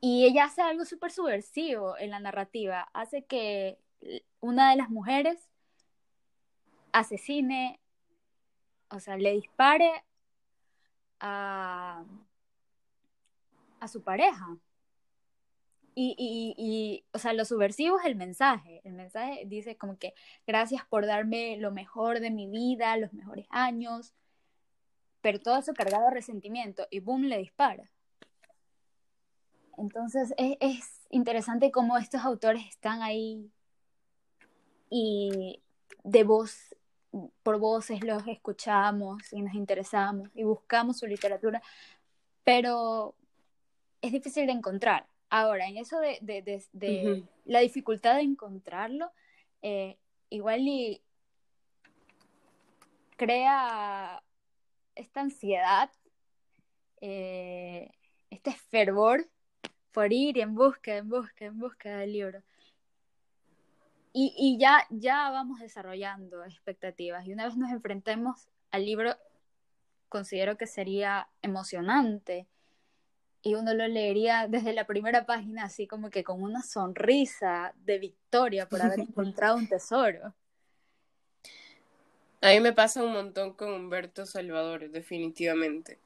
y 0.00 0.24
ella 0.26 0.44
hace 0.44 0.62
algo 0.62 0.84
súper 0.84 1.12
subversivo 1.12 1.96
en 1.98 2.10
la 2.10 2.20
narrativa, 2.20 2.88
hace 2.92 3.24
que 3.24 3.78
una 4.40 4.70
de 4.70 4.76
las 4.76 4.90
mujeres 4.90 5.48
asesine, 6.92 7.80
o 8.90 9.00
sea, 9.00 9.16
le 9.16 9.32
dispare 9.32 10.04
a, 11.22 12.04
su 13.88 14.02
pareja. 14.02 14.58
Y, 15.94 16.14
y, 16.18 16.54
y, 16.56 17.04
o 17.12 17.18
sea, 17.18 17.32
lo 17.32 17.44
subversivo 17.44 17.98
es 17.98 18.06
el 18.06 18.16
mensaje. 18.16 18.80
El 18.84 18.94
mensaje 18.94 19.44
dice 19.46 19.76
como 19.76 19.98
que 19.98 20.14
gracias 20.46 20.84
por 20.86 21.06
darme 21.06 21.56
lo 21.58 21.70
mejor 21.70 22.20
de 22.20 22.30
mi 22.30 22.48
vida, 22.48 22.96
los 22.96 23.12
mejores 23.12 23.46
años, 23.50 24.14
pero 25.20 25.40
todo 25.40 25.58
eso 25.58 25.74
cargado 25.74 26.04
de 26.06 26.14
resentimiento 26.14 26.86
y 26.90 27.00
boom, 27.00 27.24
le 27.24 27.38
dispara. 27.38 27.90
Entonces 29.78 30.34
es, 30.36 30.56
es 30.60 31.06
interesante 31.10 31.70
cómo 31.70 31.96
estos 31.98 32.22
autores 32.22 32.66
están 32.66 33.02
ahí 33.02 33.50
y 34.90 35.62
de 36.04 36.24
voz 36.24 36.71
por 37.42 37.58
voces 37.58 38.02
los 38.02 38.26
escuchamos 38.26 39.32
y 39.32 39.42
nos 39.42 39.54
interesamos 39.54 40.30
y 40.34 40.44
buscamos 40.44 40.98
su 40.98 41.06
literatura, 41.06 41.62
pero 42.44 43.14
es 44.00 44.12
difícil 44.12 44.46
de 44.46 44.52
encontrar. 44.52 45.06
Ahora, 45.30 45.66
en 45.66 45.78
eso 45.78 45.98
de, 45.98 46.18
de, 46.20 47.24
la 47.44 47.60
dificultad 47.60 48.16
de 48.16 48.22
encontrarlo, 48.22 49.10
eh, 49.62 49.96
igual 50.28 50.60
y 50.60 51.00
crea 53.16 54.22
esta 54.94 55.20
ansiedad, 55.20 55.90
eh, 57.00 57.90
este 58.30 58.52
fervor 58.52 59.26
por 59.92 60.12
ir 60.12 60.38
en 60.38 60.54
busca, 60.54 60.96
en 60.96 61.08
busca, 61.08 61.44
en 61.44 61.58
busca 61.58 61.96
del 61.96 62.12
libro. 62.12 62.42
Y, 64.12 64.34
y, 64.36 64.58
ya, 64.58 64.86
ya 64.90 65.30
vamos 65.30 65.60
desarrollando 65.60 66.44
expectativas. 66.44 67.26
Y 67.26 67.32
una 67.32 67.46
vez 67.46 67.56
nos 67.56 67.70
enfrentemos 67.70 68.48
al 68.70 68.84
libro, 68.84 69.16
considero 70.08 70.56
que 70.56 70.66
sería 70.66 71.28
emocionante. 71.40 72.46
Y 73.42 73.54
uno 73.54 73.74
lo 73.74 73.88
leería 73.88 74.46
desde 74.48 74.72
la 74.72 74.86
primera 74.86 75.26
página, 75.26 75.64
así 75.64 75.86
como 75.86 76.10
que 76.10 76.22
con 76.22 76.42
una 76.42 76.62
sonrisa 76.62 77.74
de 77.84 77.98
victoria 77.98 78.68
por 78.68 78.82
haber 78.82 79.00
encontrado 79.00 79.56
un 79.56 79.66
tesoro. 79.66 80.34
A 82.42 82.48
mí 82.48 82.60
me 82.60 82.72
pasa 82.72 83.04
un 83.04 83.12
montón 83.12 83.52
con 83.52 83.72
Humberto 83.72 84.26
Salvador, 84.26 84.90
definitivamente. 84.90 85.98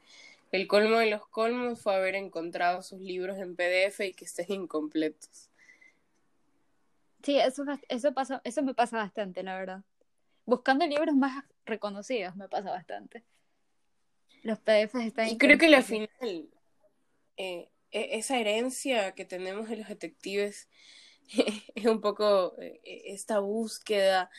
El 0.53 0.69
colmo 0.69 0.99
de 0.99 1.11
los 1.11 1.27
colmos 1.27 1.81
fue 1.81 1.97
haber 1.97 2.15
encontrado 2.15 2.83
sus 2.83 3.01
libros 3.01 3.39
en 3.39 3.57
PDF 3.57 4.01
y 4.01 4.13
que 4.13 4.27
estén 4.27 4.47
incompletos. 4.51 5.49
Sí, 7.27 7.41
eso, 7.41 7.65
eso, 7.89 8.15
pasa, 8.15 8.41
eso 8.45 8.63
me 8.63 8.73
pasa 8.73 8.99
bastante, 8.99 9.43
la 9.43 9.59
verdad. 9.59 9.83
Buscando 10.45 10.87
libros 10.87 11.17
más 11.17 11.45
reconocidos 11.65 12.37
me 12.37 12.49
pasa 12.49 12.71
bastante. 12.71 13.25
Los 14.45 14.61
PDFs 14.61 15.07
están... 15.07 15.29
Y 15.31 15.37
creo 15.37 15.59
que 15.59 15.75
al 15.75 15.83
final, 15.83 16.09
eh, 17.37 17.69
e, 17.91 18.17
esa 18.17 18.39
herencia 18.39 19.11
que 19.17 19.25
tenemos 19.25 19.69
de 19.69 19.79
los 19.79 19.89
detectives 19.89 20.69
es 21.75 21.87
un 21.87 22.01
poco 22.01 22.55
eh, 22.61 22.81
esta 23.07 23.41
búsqueda 23.41 24.31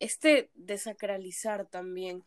este 0.00 0.50
desacralizar 0.54 1.66
también. 1.66 2.24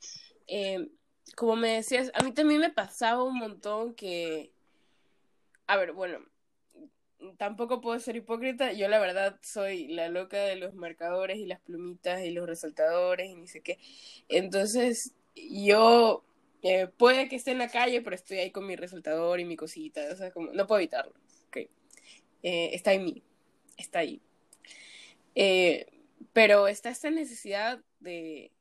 Eh, 0.47 0.87
como 1.35 1.57
me 1.57 1.73
decías, 1.73 2.11
a 2.13 2.23
mí 2.23 2.31
también 2.31 2.61
me 2.61 2.71
pasaba 2.71 3.23
un 3.23 3.37
montón 3.37 3.93
que, 3.93 4.53
a 5.67 5.75
ver, 5.75 5.91
bueno, 5.91 6.19
tampoco 7.37 7.81
puedo 7.81 7.99
ser 7.99 8.15
hipócrita, 8.15 8.73
yo 8.73 8.87
la 8.87 8.99
verdad 8.99 9.39
soy 9.41 9.87
la 9.87 10.09
loca 10.09 10.37
de 10.37 10.55
los 10.55 10.73
marcadores 10.73 11.37
y 11.37 11.45
las 11.45 11.59
plumitas 11.61 12.23
y 12.23 12.31
los 12.31 12.47
resaltadores 12.47 13.29
y 13.29 13.35
ni 13.35 13.47
sé 13.47 13.61
qué. 13.61 13.79
Entonces, 14.29 15.13
yo 15.35 16.23
eh, 16.61 16.87
puede 16.87 17.27
que 17.29 17.35
esté 17.35 17.51
en 17.51 17.59
la 17.59 17.69
calle, 17.69 18.01
pero 18.01 18.15
estoy 18.15 18.39
ahí 18.39 18.51
con 18.51 18.65
mi 18.65 18.75
resaltador 18.75 19.39
y 19.39 19.45
mi 19.45 19.55
cosita, 19.55 20.01
o 20.11 20.15
sea, 20.15 20.31
como, 20.31 20.51
no 20.51 20.67
puedo 20.67 20.79
evitarlo. 20.79 21.13
Okay. 21.47 21.69
Eh, 22.43 22.71
está 22.73 22.93
en 22.93 23.05
mí, 23.05 23.23
está 23.77 23.99
ahí. 23.99 24.21
Eh, 25.35 25.85
pero 26.33 26.67
está 26.67 26.89
esta 26.89 27.09
necesidad 27.09 27.79
de, 27.99 28.51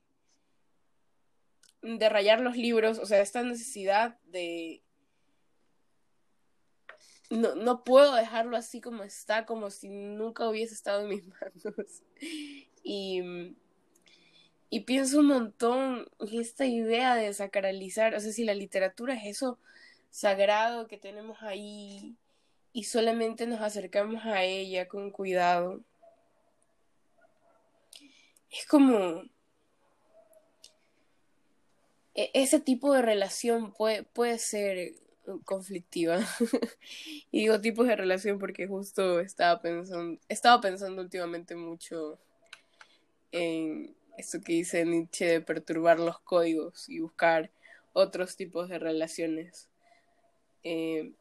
de 1.82 2.08
rayar 2.08 2.40
los 2.40 2.56
libros, 2.56 2.98
o 2.98 3.06
sea, 3.06 3.20
esta 3.20 3.42
necesidad 3.42 4.18
de... 4.24 4.82
No, 7.30 7.54
no 7.54 7.84
puedo 7.84 8.14
dejarlo 8.14 8.56
así 8.56 8.80
como 8.80 9.02
está, 9.02 9.46
como 9.46 9.70
si 9.70 9.88
nunca 9.88 10.48
hubiese 10.48 10.74
estado 10.74 11.02
en 11.02 11.08
mis 11.08 11.26
manos. 11.28 12.02
Y, 12.82 13.56
y 14.70 14.80
pienso 14.80 15.20
un 15.20 15.26
montón 15.26 16.08
en 16.20 16.40
esta 16.40 16.66
idea 16.66 17.14
de 17.16 17.32
sacralizar, 17.34 18.14
o 18.14 18.20
sea, 18.20 18.32
si 18.32 18.44
la 18.44 18.54
literatura 18.54 19.14
es 19.14 19.36
eso 19.36 19.58
sagrado 20.10 20.86
que 20.86 20.98
tenemos 20.98 21.42
ahí 21.42 22.16
y 22.72 22.84
solamente 22.84 23.46
nos 23.46 23.60
acercamos 23.60 24.24
a 24.24 24.44
ella 24.44 24.88
con 24.88 25.10
cuidado 25.10 25.82
es 28.50 28.66
como 28.66 29.24
e-, 32.14 32.30
ese 32.34 32.60
tipo 32.60 32.92
de 32.92 33.02
relación 33.02 33.72
puede, 33.72 34.02
puede 34.04 34.38
ser 34.38 34.94
conflictiva. 35.44 36.18
y 37.30 37.40
digo 37.40 37.60
tipos 37.60 37.86
de 37.86 37.96
relación 37.96 38.38
porque 38.38 38.66
justo 38.66 39.20
estaba 39.20 39.60
pensando, 39.60 40.20
estaba 40.28 40.60
pensando 40.60 41.02
últimamente 41.02 41.56
mucho 41.56 42.18
en 43.32 43.96
eso 44.16 44.40
que 44.40 44.54
dice 44.54 44.84
Nietzsche 44.84 45.26
de 45.26 45.40
perturbar 45.40 45.98
los 45.98 46.20
códigos 46.20 46.88
y 46.88 47.00
buscar 47.00 47.50
otros 47.92 48.36
tipos 48.36 48.68
de 48.68 48.78
relaciones. 48.78 49.68
Eh, 50.62 51.12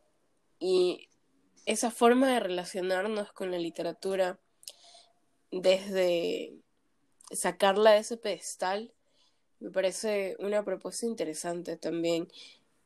y 0.60 1.10
esa 1.66 1.92
forma 1.92 2.28
de 2.34 2.40
relacionarnos 2.40 3.32
con 3.34 3.52
la 3.52 3.58
literatura 3.58 4.40
desde 5.52 6.54
sacarla 7.32 7.92
de 7.92 8.00
ese 8.00 8.18
pedestal 8.18 8.94
me 9.60 9.72
parece 9.72 10.36
una 10.40 10.64
propuesta 10.64 11.06
interesante 11.06 11.78
también. 11.78 12.28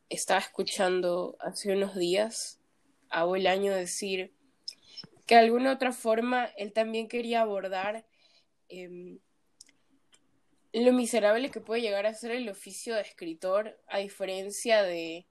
Estaba 0.09 0.39
escuchando 0.39 1.37
hace 1.39 1.71
unos 1.71 1.95
días 1.95 2.59
a 3.09 3.23
Año 3.23 3.73
decir 3.73 4.33
que 5.27 5.35
de 5.35 5.41
alguna 5.41 5.73
otra 5.73 5.91
forma 5.91 6.45
él 6.57 6.73
también 6.73 7.07
quería 7.07 7.41
abordar 7.41 8.05
em, 8.69 9.19
lo 10.73 10.93
miserable 10.93 11.51
que 11.51 11.61
puede 11.61 11.81
llegar 11.81 12.05
a 12.05 12.13
ser 12.13 12.31
el 12.31 12.49
oficio 12.49 12.95
de 12.95 13.01
escritor, 13.01 13.79
a 13.87 13.99
diferencia 13.99 14.81
de 14.81 15.27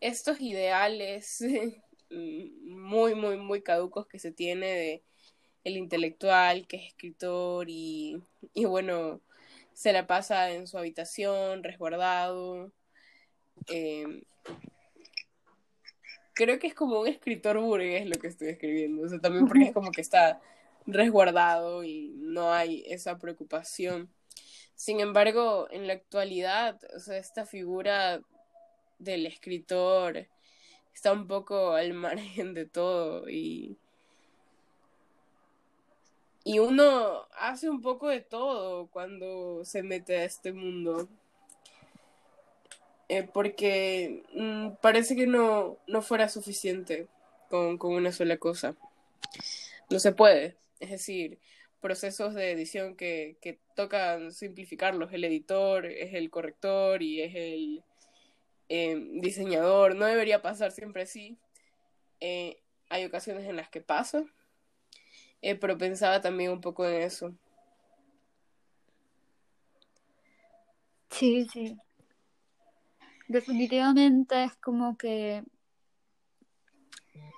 estos 0.00 0.40
ideales 0.40 1.40
muy, 2.10 3.14
muy, 3.14 3.36
muy 3.36 3.62
caducos 3.62 4.06
que 4.06 4.18
se 4.18 4.30
tiene 4.30 4.66
de 4.66 5.04
el 5.64 5.76
intelectual 5.76 6.68
que 6.68 6.76
es 6.76 6.86
escritor 6.86 7.68
y, 7.68 8.22
y 8.54 8.64
bueno, 8.66 9.20
se 9.72 9.92
la 9.92 10.06
pasa 10.06 10.52
en 10.52 10.68
su 10.68 10.78
habitación, 10.78 11.64
resguardado. 11.64 12.72
Em, 13.68 14.22
creo 16.34 16.58
que 16.58 16.66
es 16.66 16.74
como 16.74 17.00
un 17.00 17.08
escritor 17.08 17.58
burgués 17.58 18.06
lo 18.06 18.20
que 18.20 18.28
estoy 18.28 18.48
escribiendo, 18.48 19.04
o 19.04 19.08
sea, 19.08 19.18
también 19.18 19.48
porque 19.48 19.64
es 19.64 19.72
como 19.72 19.90
que 19.90 20.00
está 20.00 20.40
resguardado 20.86 21.84
y 21.84 22.14
no 22.16 22.52
hay 22.52 22.84
esa 22.86 23.18
preocupación. 23.18 24.10
Sin 24.74 25.00
embargo, 25.00 25.68
en 25.70 25.86
la 25.86 25.94
actualidad, 25.94 26.78
o 26.94 27.00
sea, 27.00 27.16
esta 27.18 27.46
figura 27.46 28.20
del 28.98 29.26
escritor 29.26 30.28
está 30.94 31.12
un 31.12 31.26
poco 31.26 31.72
al 31.72 31.92
margen 31.94 32.54
de 32.54 32.66
todo 32.66 33.28
y 33.28 33.78
y 36.46 36.60
uno 36.60 37.26
hace 37.40 37.68
un 37.68 37.82
poco 37.82 38.06
de 38.06 38.20
todo 38.20 38.86
cuando 38.86 39.64
se 39.64 39.82
mete 39.82 40.16
a 40.18 40.24
este 40.24 40.52
mundo. 40.52 41.08
Eh, 43.08 43.28
porque 43.32 44.24
mm, 44.34 44.80
parece 44.82 45.14
que 45.16 45.26
no, 45.26 45.78
no 45.86 46.02
fuera 46.02 46.28
suficiente 46.28 47.06
con, 47.48 47.78
con 47.78 47.92
una 47.94 48.12
sola 48.12 48.36
cosa. 48.38 48.74
No 49.90 49.98
se 49.98 50.12
puede. 50.12 50.56
Es 50.80 50.90
decir, 50.90 51.38
procesos 51.80 52.34
de 52.34 52.50
edición 52.52 52.96
que, 52.96 53.36
que 53.40 53.58
tocan 53.74 54.32
simplificarlos. 54.32 55.12
El 55.12 55.24
editor 55.24 55.86
es 55.86 56.14
el 56.14 56.30
corrector 56.30 57.02
y 57.02 57.22
es 57.22 57.34
el 57.34 57.82
eh, 58.68 58.96
diseñador. 59.20 59.94
No 59.94 60.06
debería 60.06 60.42
pasar 60.42 60.72
siempre 60.72 61.02
así. 61.02 61.36
Eh, 62.20 62.58
hay 62.88 63.04
ocasiones 63.04 63.44
en 63.48 63.56
las 63.56 63.68
que 63.68 63.80
pasa, 63.80 64.24
eh, 65.42 65.54
pero 65.54 65.78
pensaba 65.78 66.20
también 66.20 66.50
un 66.50 66.60
poco 66.60 66.86
en 66.86 67.02
eso. 67.02 67.34
Sí, 71.10 71.46
sí. 71.52 71.76
Definitivamente 73.28 74.44
es 74.44 74.56
como 74.56 74.96
que 74.96 75.44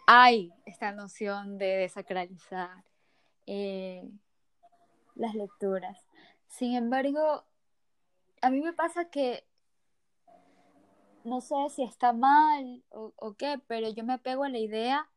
hay 0.06 0.52
esta 0.66 0.92
noción 0.92 1.58
de 1.58 1.66
desacralizar 1.78 2.84
eh, 3.46 4.08
las 5.14 5.34
lecturas. 5.34 5.98
Sin 6.48 6.74
embargo, 6.74 7.44
a 8.42 8.50
mí 8.50 8.60
me 8.60 8.72
pasa 8.72 9.06
que 9.06 9.46
no 11.24 11.40
sé 11.40 11.54
si 11.74 11.82
está 11.82 12.12
mal 12.12 12.82
o, 12.90 13.12
o 13.16 13.34
qué, 13.34 13.60
pero 13.66 13.90
yo 13.90 14.04
me 14.04 14.14
apego 14.14 14.44
a 14.44 14.48
la 14.48 14.58
idea 14.58 15.10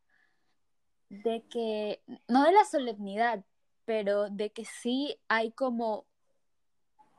de 1.08 1.42
que, 1.48 2.02
no 2.28 2.44
de 2.44 2.52
la 2.52 2.64
solemnidad, 2.64 3.44
pero 3.84 4.30
de 4.30 4.50
que 4.50 4.64
sí 4.64 5.18
hay 5.28 5.52
como 5.52 6.06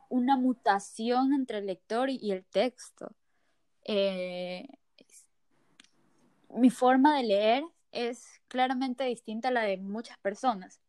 una 0.10 0.38
mutación 0.38 1.34
entre 1.34 1.60
el 1.60 1.68
lector 1.68 2.10
y 2.10 2.32
el 2.32 2.46
texto. 2.46 3.16
Eh, 3.86 4.68
mi 6.50 6.70
forma 6.70 7.18
de 7.18 7.24
leer 7.24 7.64
es 7.92 8.42
claramente 8.48 9.04
distinta 9.04 9.50
a 9.50 9.52
la 9.52 9.64
de 9.64 9.78
muchas 9.78 10.18
personas, 10.20 10.80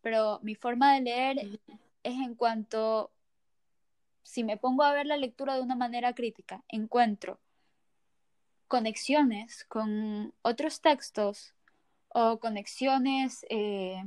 pero 0.00 0.40
mi 0.42 0.54
forma 0.54 0.94
de 0.94 1.00
leer 1.00 1.38
es 2.02 2.14
en 2.14 2.34
cuanto, 2.34 3.10
si 4.22 4.44
me 4.44 4.56
pongo 4.56 4.82
a 4.82 4.92
ver 4.92 5.06
la 5.06 5.16
lectura 5.16 5.54
de 5.54 5.62
una 5.62 5.76
manera 5.76 6.14
crítica, 6.14 6.62
encuentro 6.68 7.40
conexiones 8.68 9.64
con 9.64 10.34
otros 10.42 10.80
textos 10.82 11.54
o 12.08 12.38
conexiones 12.38 13.44
eh, 13.48 14.04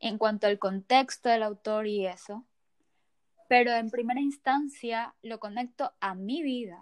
en 0.00 0.18
cuanto 0.18 0.46
al 0.46 0.58
contexto 0.58 1.28
del 1.28 1.42
autor 1.42 1.86
y 1.86 2.06
eso, 2.06 2.44
pero 3.48 3.72
en 3.72 3.90
primera 3.90 4.20
instancia 4.20 5.14
lo 5.22 5.40
conecto 5.40 5.92
a 6.00 6.14
mi 6.14 6.42
vida 6.42 6.78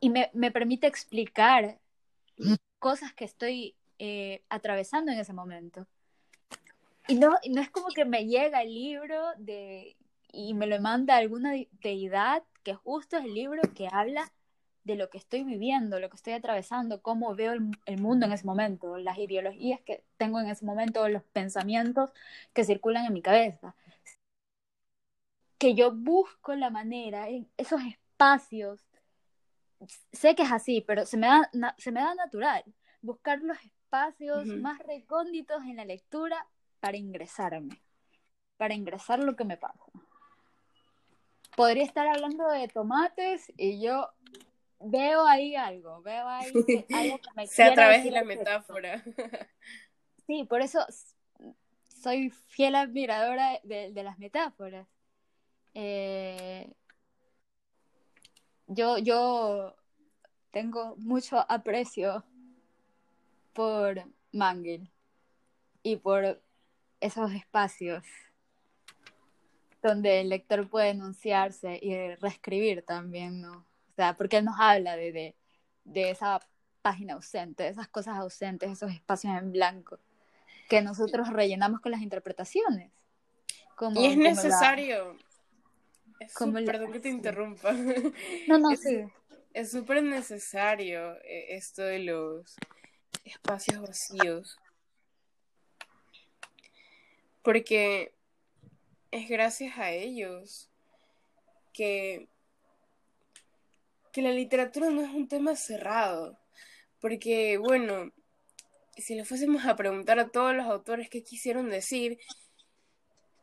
y 0.00 0.10
me, 0.10 0.30
me 0.34 0.50
permite 0.50 0.86
explicar 0.86 1.78
cosas 2.78 3.12
que 3.12 3.24
estoy 3.24 3.76
eh, 3.98 4.42
atravesando 4.48 5.12
en 5.12 5.18
ese 5.18 5.32
momento. 5.32 5.86
Y 7.08 7.14
no, 7.14 7.36
no 7.48 7.60
es 7.60 7.70
como 7.70 7.88
que 7.88 8.04
me 8.04 8.26
llega 8.26 8.62
el 8.62 8.74
libro 8.74 9.20
de, 9.38 9.96
y 10.32 10.54
me 10.54 10.66
lo 10.66 10.80
manda 10.80 11.16
alguna 11.16 11.52
deidad, 11.82 12.42
que 12.62 12.74
justo 12.74 13.16
es 13.16 13.24
el 13.24 13.34
libro 13.34 13.62
que 13.74 13.88
habla 13.90 14.32
de 14.84 14.96
lo 14.96 15.10
que 15.10 15.18
estoy 15.18 15.44
viviendo, 15.44 16.00
lo 16.00 16.10
que 16.10 16.16
estoy 16.16 16.32
atravesando, 16.32 17.02
cómo 17.02 17.34
veo 17.36 17.52
el, 17.52 17.70
el, 17.86 18.00
mundo 18.00 18.26
en 18.26 18.32
ese 18.32 18.46
momento, 18.46 18.98
las 18.98 19.18
ideologías 19.18 19.80
que 19.82 20.02
tengo 20.16 20.40
en 20.40 20.48
ese 20.48 20.64
momento, 20.64 21.08
los 21.08 21.22
pensamientos 21.22 22.10
que 22.52 22.64
circulan 22.64 23.06
en 23.06 23.12
mi 23.12 23.22
cabeza. 23.22 23.76
Que 25.58 25.74
yo 25.74 25.92
busco 25.94 26.54
la 26.56 26.70
manera, 26.70 27.28
esos 27.56 27.80
espacios, 27.82 28.84
sé 30.12 30.34
que 30.34 30.42
es 30.42 30.52
así, 30.52 30.80
pero 30.86 31.06
se 31.06 31.16
me 31.16 31.26
da, 31.26 31.50
se 31.78 31.92
me 31.92 32.00
da 32.00 32.14
natural, 32.14 32.64
buscar 33.00 33.40
los 33.40 33.58
espacios 33.62 34.46
más 34.46 34.78
recónditos 34.80 35.62
en 35.64 35.76
la 35.76 35.84
lectura 35.84 36.46
para 36.80 36.96
ingresarme, 36.96 37.80
para 38.56 38.74
ingresar 38.74 39.18
lo 39.18 39.36
que 39.36 39.44
me 39.44 39.56
pasa. 39.56 39.84
Podría 41.56 41.84
estar 41.84 42.06
hablando 42.06 42.48
de 42.48 42.68
tomates 42.68 43.52
y 43.56 43.82
yo 43.82 44.08
veo 44.80 45.26
ahí 45.26 45.54
algo, 45.54 46.00
veo 46.02 46.26
ahí 46.26 46.52
algo 46.94 47.18
que 47.18 47.30
me 47.36 47.46
Sea 47.46 47.68
a 47.68 47.74
través 47.74 48.04
de 48.04 48.10
la 48.10 48.24
metáfora. 48.24 49.04
Sí, 50.26 50.44
por 50.44 50.62
eso 50.62 50.86
soy 51.88 52.30
fiel 52.30 52.74
admiradora 52.74 53.60
de, 53.62 53.92
de 53.92 54.02
las 54.02 54.18
metáforas. 54.18 54.88
Eh, 55.74 56.72
yo, 58.74 58.98
yo 58.98 59.74
tengo 60.50 60.96
mucho 60.96 61.44
aprecio 61.48 62.24
por 63.52 64.04
Mangel 64.32 64.90
y 65.82 65.96
por 65.96 66.40
esos 67.00 67.32
espacios 67.32 68.04
donde 69.82 70.20
el 70.20 70.28
lector 70.28 70.68
puede 70.68 70.90
enunciarse 70.90 71.78
y 71.82 72.14
reescribir 72.16 72.82
también, 72.82 73.40
¿no? 73.40 73.52
O 73.58 73.94
sea, 73.96 74.14
porque 74.16 74.38
él 74.38 74.44
nos 74.44 74.54
habla 74.58 74.96
de, 74.96 75.34
de, 75.84 76.10
esa 76.10 76.40
página 76.82 77.14
ausente, 77.14 77.64
de 77.64 77.70
esas 77.70 77.88
cosas 77.88 78.16
ausentes, 78.16 78.70
esos 78.70 78.92
espacios 78.92 79.36
en 79.36 79.52
blanco, 79.52 79.98
que 80.68 80.80
nosotros 80.82 81.28
rellenamos 81.30 81.80
con 81.80 81.90
las 81.92 82.00
interpretaciones. 82.00 82.92
y 83.96 84.06
es 84.06 84.16
necesario. 84.16 85.16
Perdón 86.64 86.92
que 86.92 87.00
te 87.00 87.08
interrumpa. 87.08 87.72
No, 88.48 88.58
no, 88.58 88.76
sí. 88.76 89.04
Es 89.54 89.70
súper 89.70 90.02
necesario 90.02 91.16
eh, 91.24 91.56
esto 91.56 91.82
de 91.82 91.98
los 92.00 92.56
espacios 93.24 93.80
vacíos. 93.80 94.58
Porque 97.42 98.14
es 99.10 99.28
gracias 99.28 99.78
a 99.78 99.90
ellos 99.90 100.70
que 101.72 102.28
que 104.12 104.22
la 104.22 104.30
literatura 104.30 104.90
no 104.90 105.02
es 105.02 105.08
un 105.08 105.26
tema 105.26 105.56
cerrado, 105.56 106.38
porque 107.00 107.56
bueno, 107.56 108.12
si 108.96 109.14
le 109.14 109.24
fuésemos 109.24 109.64
a 109.64 109.74
preguntar 109.74 110.18
a 110.18 110.28
todos 110.28 110.54
los 110.54 110.66
autores 110.66 111.08
qué 111.08 111.24
quisieron 111.24 111.70
decir, 111.70 112.18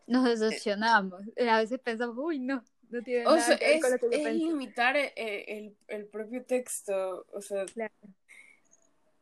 nos 0.09 0.39
decepcionamos. 0.39 1.21
A 1.47 1.59
veces 1.59 1.79
pensamos, 1.79 2.17
uy, 2.17 2.39
no, 2.39 2.63
no 2.89 3.01
tiene 3.03 3.23
nada 3.23 3.57
que 3.57 3.65
ver 3.65 3.81
con 3.81 3.91
lo 3.91 3.97
que 3.99 4.23
yo 4.23 4.27
es 4.27 4.35
limitar 4.35 4.97
el, 4.97 5.75
el, 5.87 6.05
propio 6.07 6.43
texto, 6.43 7.25
o 7.31 7.41
sea, 7.41 7.65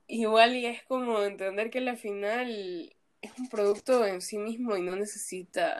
igual 0.08 0.56
y 0.56 0.66
es 0.66 0.84
como 0.84 1.22
entender 1.22 1.70
que 1.70 1.82
la 1.82 1.98
final 1.98 2.96
es 3.22 3.32
un 3.38 3.50
producto 3.50 4.06
en 4.06 4.22
sí 4.22 4.38
mismo 4.38 4.78
y 4.78 4.82
no 4.82 4.96
necesita, 4.96 5.80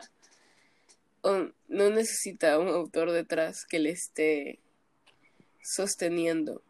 no 1.22 1.90
necesita 1.90 2.58
un 2.58 2.68
autor 2.68 3.10
detrás 3.10 3.64
que 3.64 3.78
le 3.78 3.90
esté 3.90 4.58
sosteniendo. 5.62 6.62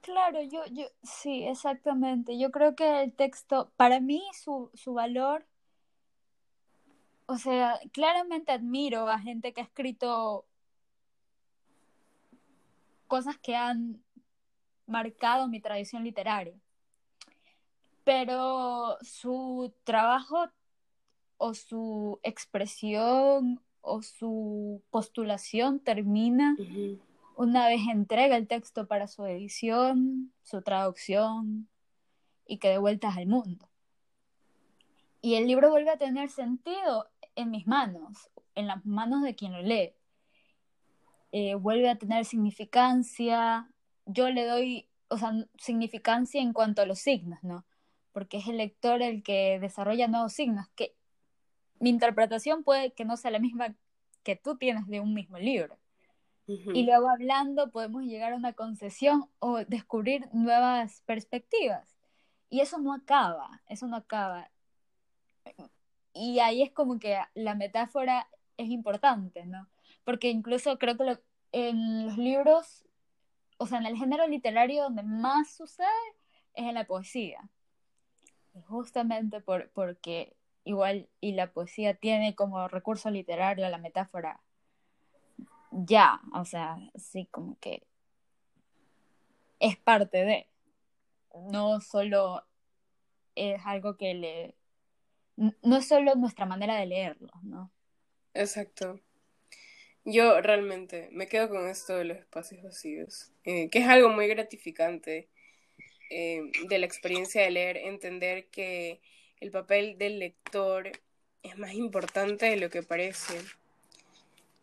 Claro, 0.00 0.40
yo, 0.42 0.64
yo, 0.70 0.86
sí, 1.02 1.44
exactamente. 1.44 2.38
Yo 2.38 2.52
creo 2.52 2.76
que 2.76 3.02
el 3.02 3.12
texto, 3.12 3.72
para 3.76 3.98
mí, 3.98 4.22
su, 4.32 4.70
su 4.74 4.94
valor, 4.94 5.44
o 7.26 7.38
sea, 7.38 7.80
claramente 7.92 8.52
admiro 8.52 9.08
a 9.08 9.18
gente 9.18 9.52
que 9.52 9.60
ha 9.60 9.64
escrito 9.64 10.46
cosas 13.08 13.36
que 13.38 13.56
han 13.56 14.02
marcado 14.86 15.48
mi 15.48 15.60
tradición 15.60 16.04
literaria. 16.04 16.54
Pero 18.04 18.96
su 19.02 19.72
trabajo 19.84 20.48
o 21.38 21.54
su 21.54 22.20
expresión 22.22 23.60
o 23.80 24.02
su 24.02 24.82
postulación 24.90 25.80
termina 25.80 26.56
una 27.36 27.68
vez 27.68 27.82
entrega 27.90 28.36
el 28.36 28.46
texto 28.46 28.86
para 28.86 29.08
su 29.08 29.24
edición, 29.26 30.32
su 30.42 30.62
traducción 30.62 31.68
y 32.46 32.58
que 32.58 32.68
de 32.68 32.78
vueltas 32.78 33.16
al 33.16 33.26
mundo. 33.26 33.68
Y 35.20 35.34
el 35.34 35.46
libro 35.46 35.70
vuelve 35.70 35.90
a 35.90 35.98
tener 35.98 36.30
sentido 36.30 37.08
en 37.36 37.50
mis 37.50 37.66
manos, 37.66 38.30
en 38.54 38.66
las 38.66 38.84
manos 38.84 39.22
de 39.22 39.34
quien 39.34 39.52
lo 39.52 39.62
lee. 39.62 39.92
Eh, 41.32 41.54
vuelve 41.54 41.88
a 41.88 41.98
tener 41.98 42.24
significancia. 42.24 43.70
Yo 44.06 44.28
le 44.30 44.46
doy, 44.46 44.88
o 45.08 45.18
sea, 45.18 45.32
significancia 45.58 46.40
en 46.40 46.52
cuanto 46.52 46.82
a 46.82 46.86
los 46.86 46.98
signos, 46.98 47.42
¿no? 47.42 47.64
Porque 48.12 48.38
es 48.38 48.48
el 48.48 48.56
lector 48.56 49.02
el 49.02 49.22
que 49.22 49.58
desarrolla 49.60 50.08
nuevos 50.08 50.32
signos, 50.32 50.66
que 50.74 50.94
mi 51.78 51.90
interpretación 51.90 52.64
puede 52.64 52.92
que 52.92 53.04
no 53.04 53.16
sea 53.16 53.30
la 53.30 53.38
misma 53.38 53.76
que 54.22 54.36
tú 54.36 54.56
tienes 54.56 54.86
de 54.88 55.00
un 55.00 55.14
mismo 55.14 55.38
libro 55.38 55.78
y 56.46 56.84
luego 56.84 57.08
hablando 57.08 57.70
podemos 57.70 58.04
llegar 58.04 58.32
a 58.32 58.36
una 58.36 58.52
concesión 58.52 59.28
o 59.40 59.58
descubrir 59.64 60.28
nuevas 60.32 61.02
perspectivas. 61.04 61.96
Y 62.48 62.60
eso 62.60 62.78
no 62.78 62.94
acaba, 62.94 63.62
eso 63.66 63.88
no 63.88 63.96
acaba. 63.96 64.48
Y 66.16 66.40
ahí 66.40 66.62
es 66.62 66.72
como 66.72 66.98
que 66.98 67.18
la 67.34 67.54
metáfora 67.54 68.28
es 68.56 68.68
importante, 68.70 69.44
¿no? 69.44 69.68
Porque 70.04 70.30
incluso 70.30 70.78
creo 70.78 70.96
que 70.96 71.18
en 71.52 72.06
los 72.06 72.16
libros, 72.16 72.86
o 73.58 73.66
sea, 73.66 73.78
en 73.78 73.86
el 73.86 73.96
género 73.96 74.26
literario 74.26 74.84
donde 74.84 75.02
más 75.02 75.54
sucede 75.54 75.86
es 76.54 76.64
en 76.64 76.74
la 76.74 76.86
poesía. 76.86 77.50
Justamente 78.68 79.40
por, 79.42 79.70
porque 79.72 80.34
igual, 80.64 81.08
y 81.20 81.32
la 81.32 81.52
poesía 81.52 81.94
tiene 81.94 82.34
como 82.34 82.66
recurso 82.68 83.10
literario 83.10 83.68
la 83.68 83.78
metáfora 83.78 84.40
ya, 85.70 86.20
o 86.32 86.44
sea, 86.44 86.78
sí, 86.94 87.28
como 87.30 87.58
que 87.58 87.86
es 89.58 89.76
parte 89.76 90.24
de, 90.24 90.48
no 91.50 91.80
solo 91.80 92.44
es 93.34 93.60
algo 93.66 93.96
que 93.96 94.14
le, 94.14 94.54
no 95.36 95.76
es 95.76 95.86
solo 95.86 96.14
nuestra 96.14 96.46
manera 96.46 96.76
de 96.76 96.86
leerlo, 96.86 97.30
¿no? 97.42 97.70
Exacto. 98.34 99.00
Yo 100.04 100.40
realmente 100.40 101.08
me 101.10 101.26
quedo 101.26 101.48
con 101.48 101.68
esto 101.68 101.96
de 101.96 102.04
los 102.04 102.18
espacios 102.18 102.62
vacíos, 102.62 103.32
eh, 103.44 103.68
que 103.70 103.80
es 103.80 103.88
algo 103.88 104.08
muy 104.08 104.28
gratificante 104.28 105.28
eh, 106.10 106.42
de 106.68 106.78
la 106.78 106.86
experiencia 106.86 107.42
de 107.42 107.50
leer, 107.50 107.76
entender 107.76 108.46
que 108.46 109.00
el 109.40 109.50
papel 109.50 109.98
del 109.98 110.20
lector 110.20 110.92
es 111.42 111.58
más 111.58 111.74
importante 111.74 112.46
de 112.46 112.56
lo 112.56 112.70
que 112.70 112.82
parece. 112.82 113.40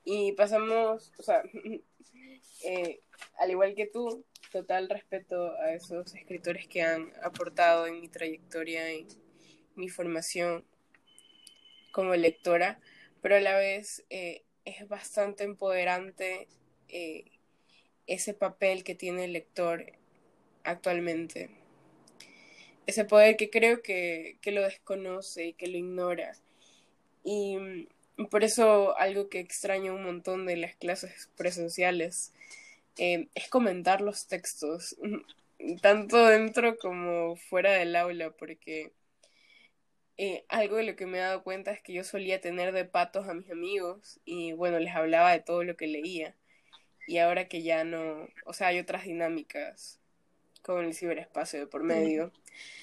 Y 0.05 0.31
pasamos, 0.33 1.11
o 1.17 1.23
sea, 1.23 1.43
eh, 2.63 3.01
al 3.37 3.51
igual 3.51 3.75
que 3.75 3.87
tú, 3.87 4.23
total 4.51 4.89
respeto 4.89 5.51
a 5.59 5.73
esos 5.73 6.13
escritores 6.15 6.67
que 6.67 6.83
han 6.83 7.11
aportado 7.21 7.87
en 7.87 7.99
mi 7.99 8.07
trayectoria, 8.07 8.85
mi 9.75 9.89
formación 9.89 10.63
como 11.91 12.15
lectora, 12.15 12.79
pero 13.21 13.35
a 13.35 13.39
la 13.39 13.55
vez 13.55 14.03
eh, 14.09 14.43
es 14.65 14.87
bastante 14.87 15.43
empoderante 15.43 16.47
eh, 16.89 17.25
ese 18.07 18.33
papel 18.33 18.83
que 18.83 18.95
tiene 18.95 19.25
el 19.25 19.33
lector 19.33 19.93
actualmente. 20.63 21.49
Ese 22.85 23.05
poder 23.05 23.37
que 23.37 23.49
creo 23.49 23.81
que, 23.81 24.37
que 24.41 24.51
lo 24.51 24.61
desconoce 24.61 25.47
y 25.47 25.53
que 25.53 25.67
lo 25.67 25.77
ignora. 25.77 26.35
Y 27.23 27.87
por 28.29 28.43
eso 28.43 28.97
algo 28.97 29.29
que 29.29 29.39
extraño 29.39 29.95
un 29.95 30.03
montón 30.03 30.45
de 30.45 30.57
las 30.57 30.75
clases 30.75 31.29
presenciales 31.35 32.33
eh, 32.97 33.27
es 33.33 33.49
comentar 33.49 34.01
los 34.01 34.27
textos, 34.27 34.95
tanto 35.81 36.25
dentro 36.25 36.77
como 36.77 37.35
fuera 37.35 37.71
del 37.71 37.95
aula, 37.95 38.31
porque 38.31 38.91
eh, 40.17 40.45
algo 40.49 40.77
de 40.77 40.83
lo 40.83 40.95
que 40.95 41.05
me 41.05 41.17
he 41.17 41.21
dado 41.21 41.43
cuenta 41.43 41.71
es 41.71 41.81
que 41.81 41.93
yo 41.93 42.03
solía 42.03 42.39
tener 42.39 42.71
de 42.71 42.85
patos 42.85 43.27
a 43.27 43.33
mis 43.33 43.49
amigos 43.49 44.19
y 44.25 44.53
bueno, 44.53 44.79
les 44.79 44.93
hablaba 44.95 45.31
de 45.31 45.39
todo 45.39 45.63
lo 45.63 45.75
que 45.75 45.87
leía. 45.87 46.35
Y 47.07 47.17
ahora 47.17 47.47
que 47.47 47.63
ya 47.63 47.83
no, 47.83 48.27
o 48.45 48.53
sea, 48.53 48.67
hay 48.67 48.79
otras 48.79 49.03
dinámicas 49.05 49.99
con 50.61 50.85
el 50.85 50.93
ciberespacio 50.93 51.59
de 51.59 51.67
por 51.67 51.83
medio. 51.83 52.31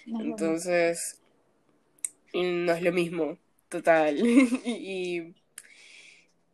Entonces, 0.07 1.21
no 2.35 2.73
es 2.73 2.83
lo 2.83 2.93
mismo, 2.93 3.39
total. 3.69 4.19
y 4.65 5.35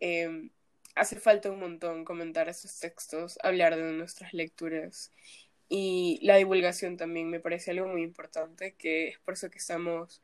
em, 0.01 0.51
hace 0.95 1.16
falta 1.18 1.51
un 1.51 1.61
montón 1.61 2.05
comentar 2.05 2.49
esos 2.49 2.79
textos, 2.79 3.39
hablar 3.43 3.77
de 3.77 3.93
nuestras 3.93 4.33
lecturas. 4.35 5.11
Y 5.68 6.20
la 6.22 6.37
divulgación 6.37 6.97
también 6.97 7.29
me 7.29 7.41
parece 7.41 7.72
algo 7.72 7.89
muy 7.89 8.03
importante, 8.03 8.74
que 8.74 9.09
es 9.09 9.18
por 9.18 9.35
eso 9.35 9.51
que 9.51 9.59
estamos 9.59 10.22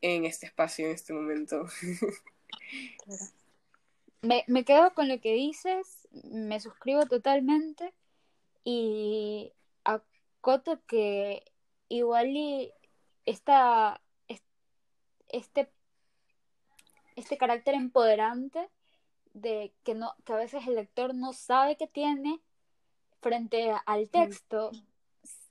en 0.00 0.24
este 0.24 0.46
espacio 0.46 0.86
en 0.86 0.92
este 0.92 1.12
momento. 1.12 1.66
Me, 4.20 4.44
me 4.48 4.64
quedo 4.64 4.92
con 4.94 5.08
lo 5.08 5.20
que 5.20 5.32
dices, 5.32 6.08
me 6.24 6.58
suscribo 6.58 7.06
totalmente 7.06 7.94
y 8.64 9.52
acoto 9.84 10.80
que 10.88 11.44
igual 11.88 12.26
y 12.36 12.72
esta, 13.26 14.00
este, 15.28 15.70
este 17.16 17.38
carácter 17.38 17.74
empoderante 17.74 18.68
de 19.34 19.72
que, 19.84 19.94
no, 19.94 20.14
que 20.24 20.32
a 20.32 20.36
veces 20.36 20.66
el 20.66 20.74
lector 20.74 21.14
no 21.14 21.32
sabe 21.32 21.76
que 21.76 21.86
tiene 21.86 22.40
frente 23.20 23.72
al 23.86 24.08
texto, 24.10 24.70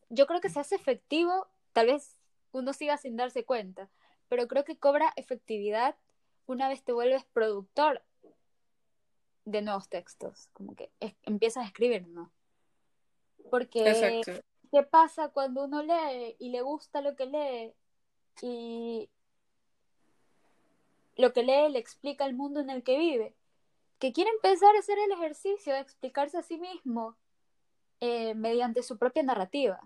yo 0.09 0.25
creo 0.27 0.41
que 0.41 0.49
se 0.49 0.59
hace 0.59 0.75
efectivo, 0.75 1.47
tal 1.73 1.87
vez 1.87 2.15
uno 2.51 2.73
siga 2.73 2.97
sin 2.97 3.17
darse 3.17 3.43
cuenta, 3.43 3.89
pero 4.29 4.47
creo 4.47 4.63
que 4.63 4.77
cobra 4.77 5.13
efectividad 5.15 5.95
una 6.45 6.69
vez 6.69 6.83
te 6.83 6.93
vuelves 6.93 7.25
productor 7.33 8.01
de 9.45 9.61
nuevos 9.61 9.89
textos, 9.89 10.49
como 10.53 10.75
que 10.75 10.91
empiezas 11.23 11.63
a 11.63 11.67
escribir, 11.67 12.07
¿no? 12.07 12.31
Porque, 13.49 14.21
¿qué 14.71 14.83
pasa 14.83 15.29
cuando 15.29 15.63
uno 15.63 15.83
lee 15.83 16.35
y 16.39 16.49
le 16.49 16.61
gusta 16.61 17.01
lo 17.01 17.15
que 17.15 17.25
lee 17.25 17.73
y 18.41 19.09
lo 21.15 21.31
que 21.31 21.43
lee 21.43 21.71
le 21.71 21.79
explica 21.79 22.25
el 22.25 22.33
mundo 22.33 22.59
en 22.59 22.69
el 22.69 22.83
que 22.83 22.97
vive? 22.97 23.33
Que 23.99 24.11
quiere 24.11 24.29
empezar 24.31 24.75
a 24.75 24.79
hacer 24.79 24.99
el 24.99 25.11
ejercicio 25.13 25.73
de 25.73 25.79
explicarse 25.79 26.37
a 26.37 26.43
sí 26.43 26.57
mismo 26.57 27.15
eh, 28.01 28.35
mediante 28.35 28.83
su 28.83 28.97
propia 28.97 29.23
narrativa 29.23 29.79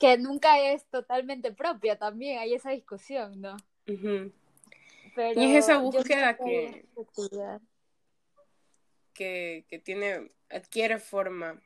que 0.00 0.16
nunca 0.16 0.58
es 0.72 0.86
totalmente 0.86 1.52
propia 1.52 1.96
también, 1.96 2.38
hay 2.38 2.54
esa 2.54 2.70
discusión, 2.70 3.40
¿no? 3.40 3.56
y 3.86 4.32
es 5.16 5.64
esa 5.64 5.78
búsqueda 5.78 6.36
que, 6.38 6.86
que, 9.12 9.64
que, 9.68 9.78
tiene, 9.78 10.30
adquiere 10.48 10.98
forma 10.98 11.60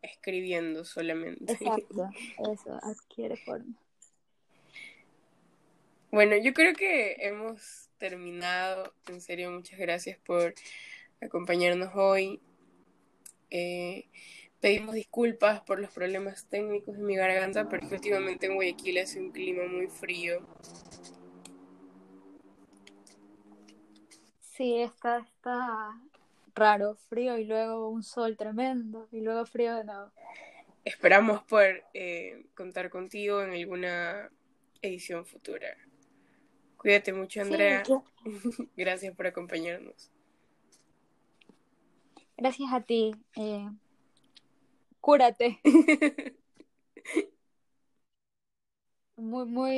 escribiendo 0.00 0.84
solamente. 0.84 1.52
Exacto, 1.52 2.08
eso, 2.52 2.80
adquiere 2.82 3.36
forma. 3.36 3.74
Bueno, 6.10 6.36
yo 6.36 6.54
creo 6.54 6.74
que 6.74 7.16
hemos 7.20 7.90
terminado. 7.98 8.94
En 9.08 9.20
serio, 9.20 9.50
muchas 9.50 9.78
gracias 9.78 10.18
por 10.18 10.54
acompañarnos 11.20 11.90
hoy. 11.94 12.40
Eh, 13.50 14.06
Pedimos 14.62 14.94
disculpas 14.94 15.60
por 15.62 15.80
los 15.80 15.90
problemas 15.90 16.46
técnicos 16.46 16.96
de 16.96 17.02
mi 17.02 17.16
garganta, 17.16 17.68
pero 17.68 17.84
efectivamente 17.84 18.46
en 18.46 18.54
Guayaquil 18.54 18.98
hace 18.98 19.18
un 19.18 19.32
clima 19.32 19.64
muy 19.66 19.88
frío. 19.88 20.40
Sí, 24.40 24.76
está, 24.76 25.18
está 25.18 26.00
raro, 26.54 26.94
frío 27.08 27.36
y 27.38 27.44
luego 27.44 27.88
un 27.88 28.04
sol 28.04 28.36
tremendo 28.36 29.08
y 29.10 29.20
luego 29.20 29.44
frío 29.46 29.74
de 29.74 29.82
nuevo. 29.82 30.12
Esperamos 30.84 31.42
poder 31.42 31.82
eh, 31.92 32.46
contar 32.54 32.88
contigo 32.88 33.42
en 33.42 33.50
alguna 33.50 34.30
edición 34.80 35.26
futura. 35.26 35.76
Cuídate 36.76 37.12
mucho, 37.12 37.40
Andrea. 37.40 37.82
Gracias 38.76 39.12
por 39.16 39.26
acompañarnos. 39.26 40.12
Gracias 42.36 42.72
a 42.72 42.80
ti. 42.80 43.16
Eh, 43.34 43.68
cúrate. 45.02 45.60
muy, 49.16 49.46
muy 49.46 49.70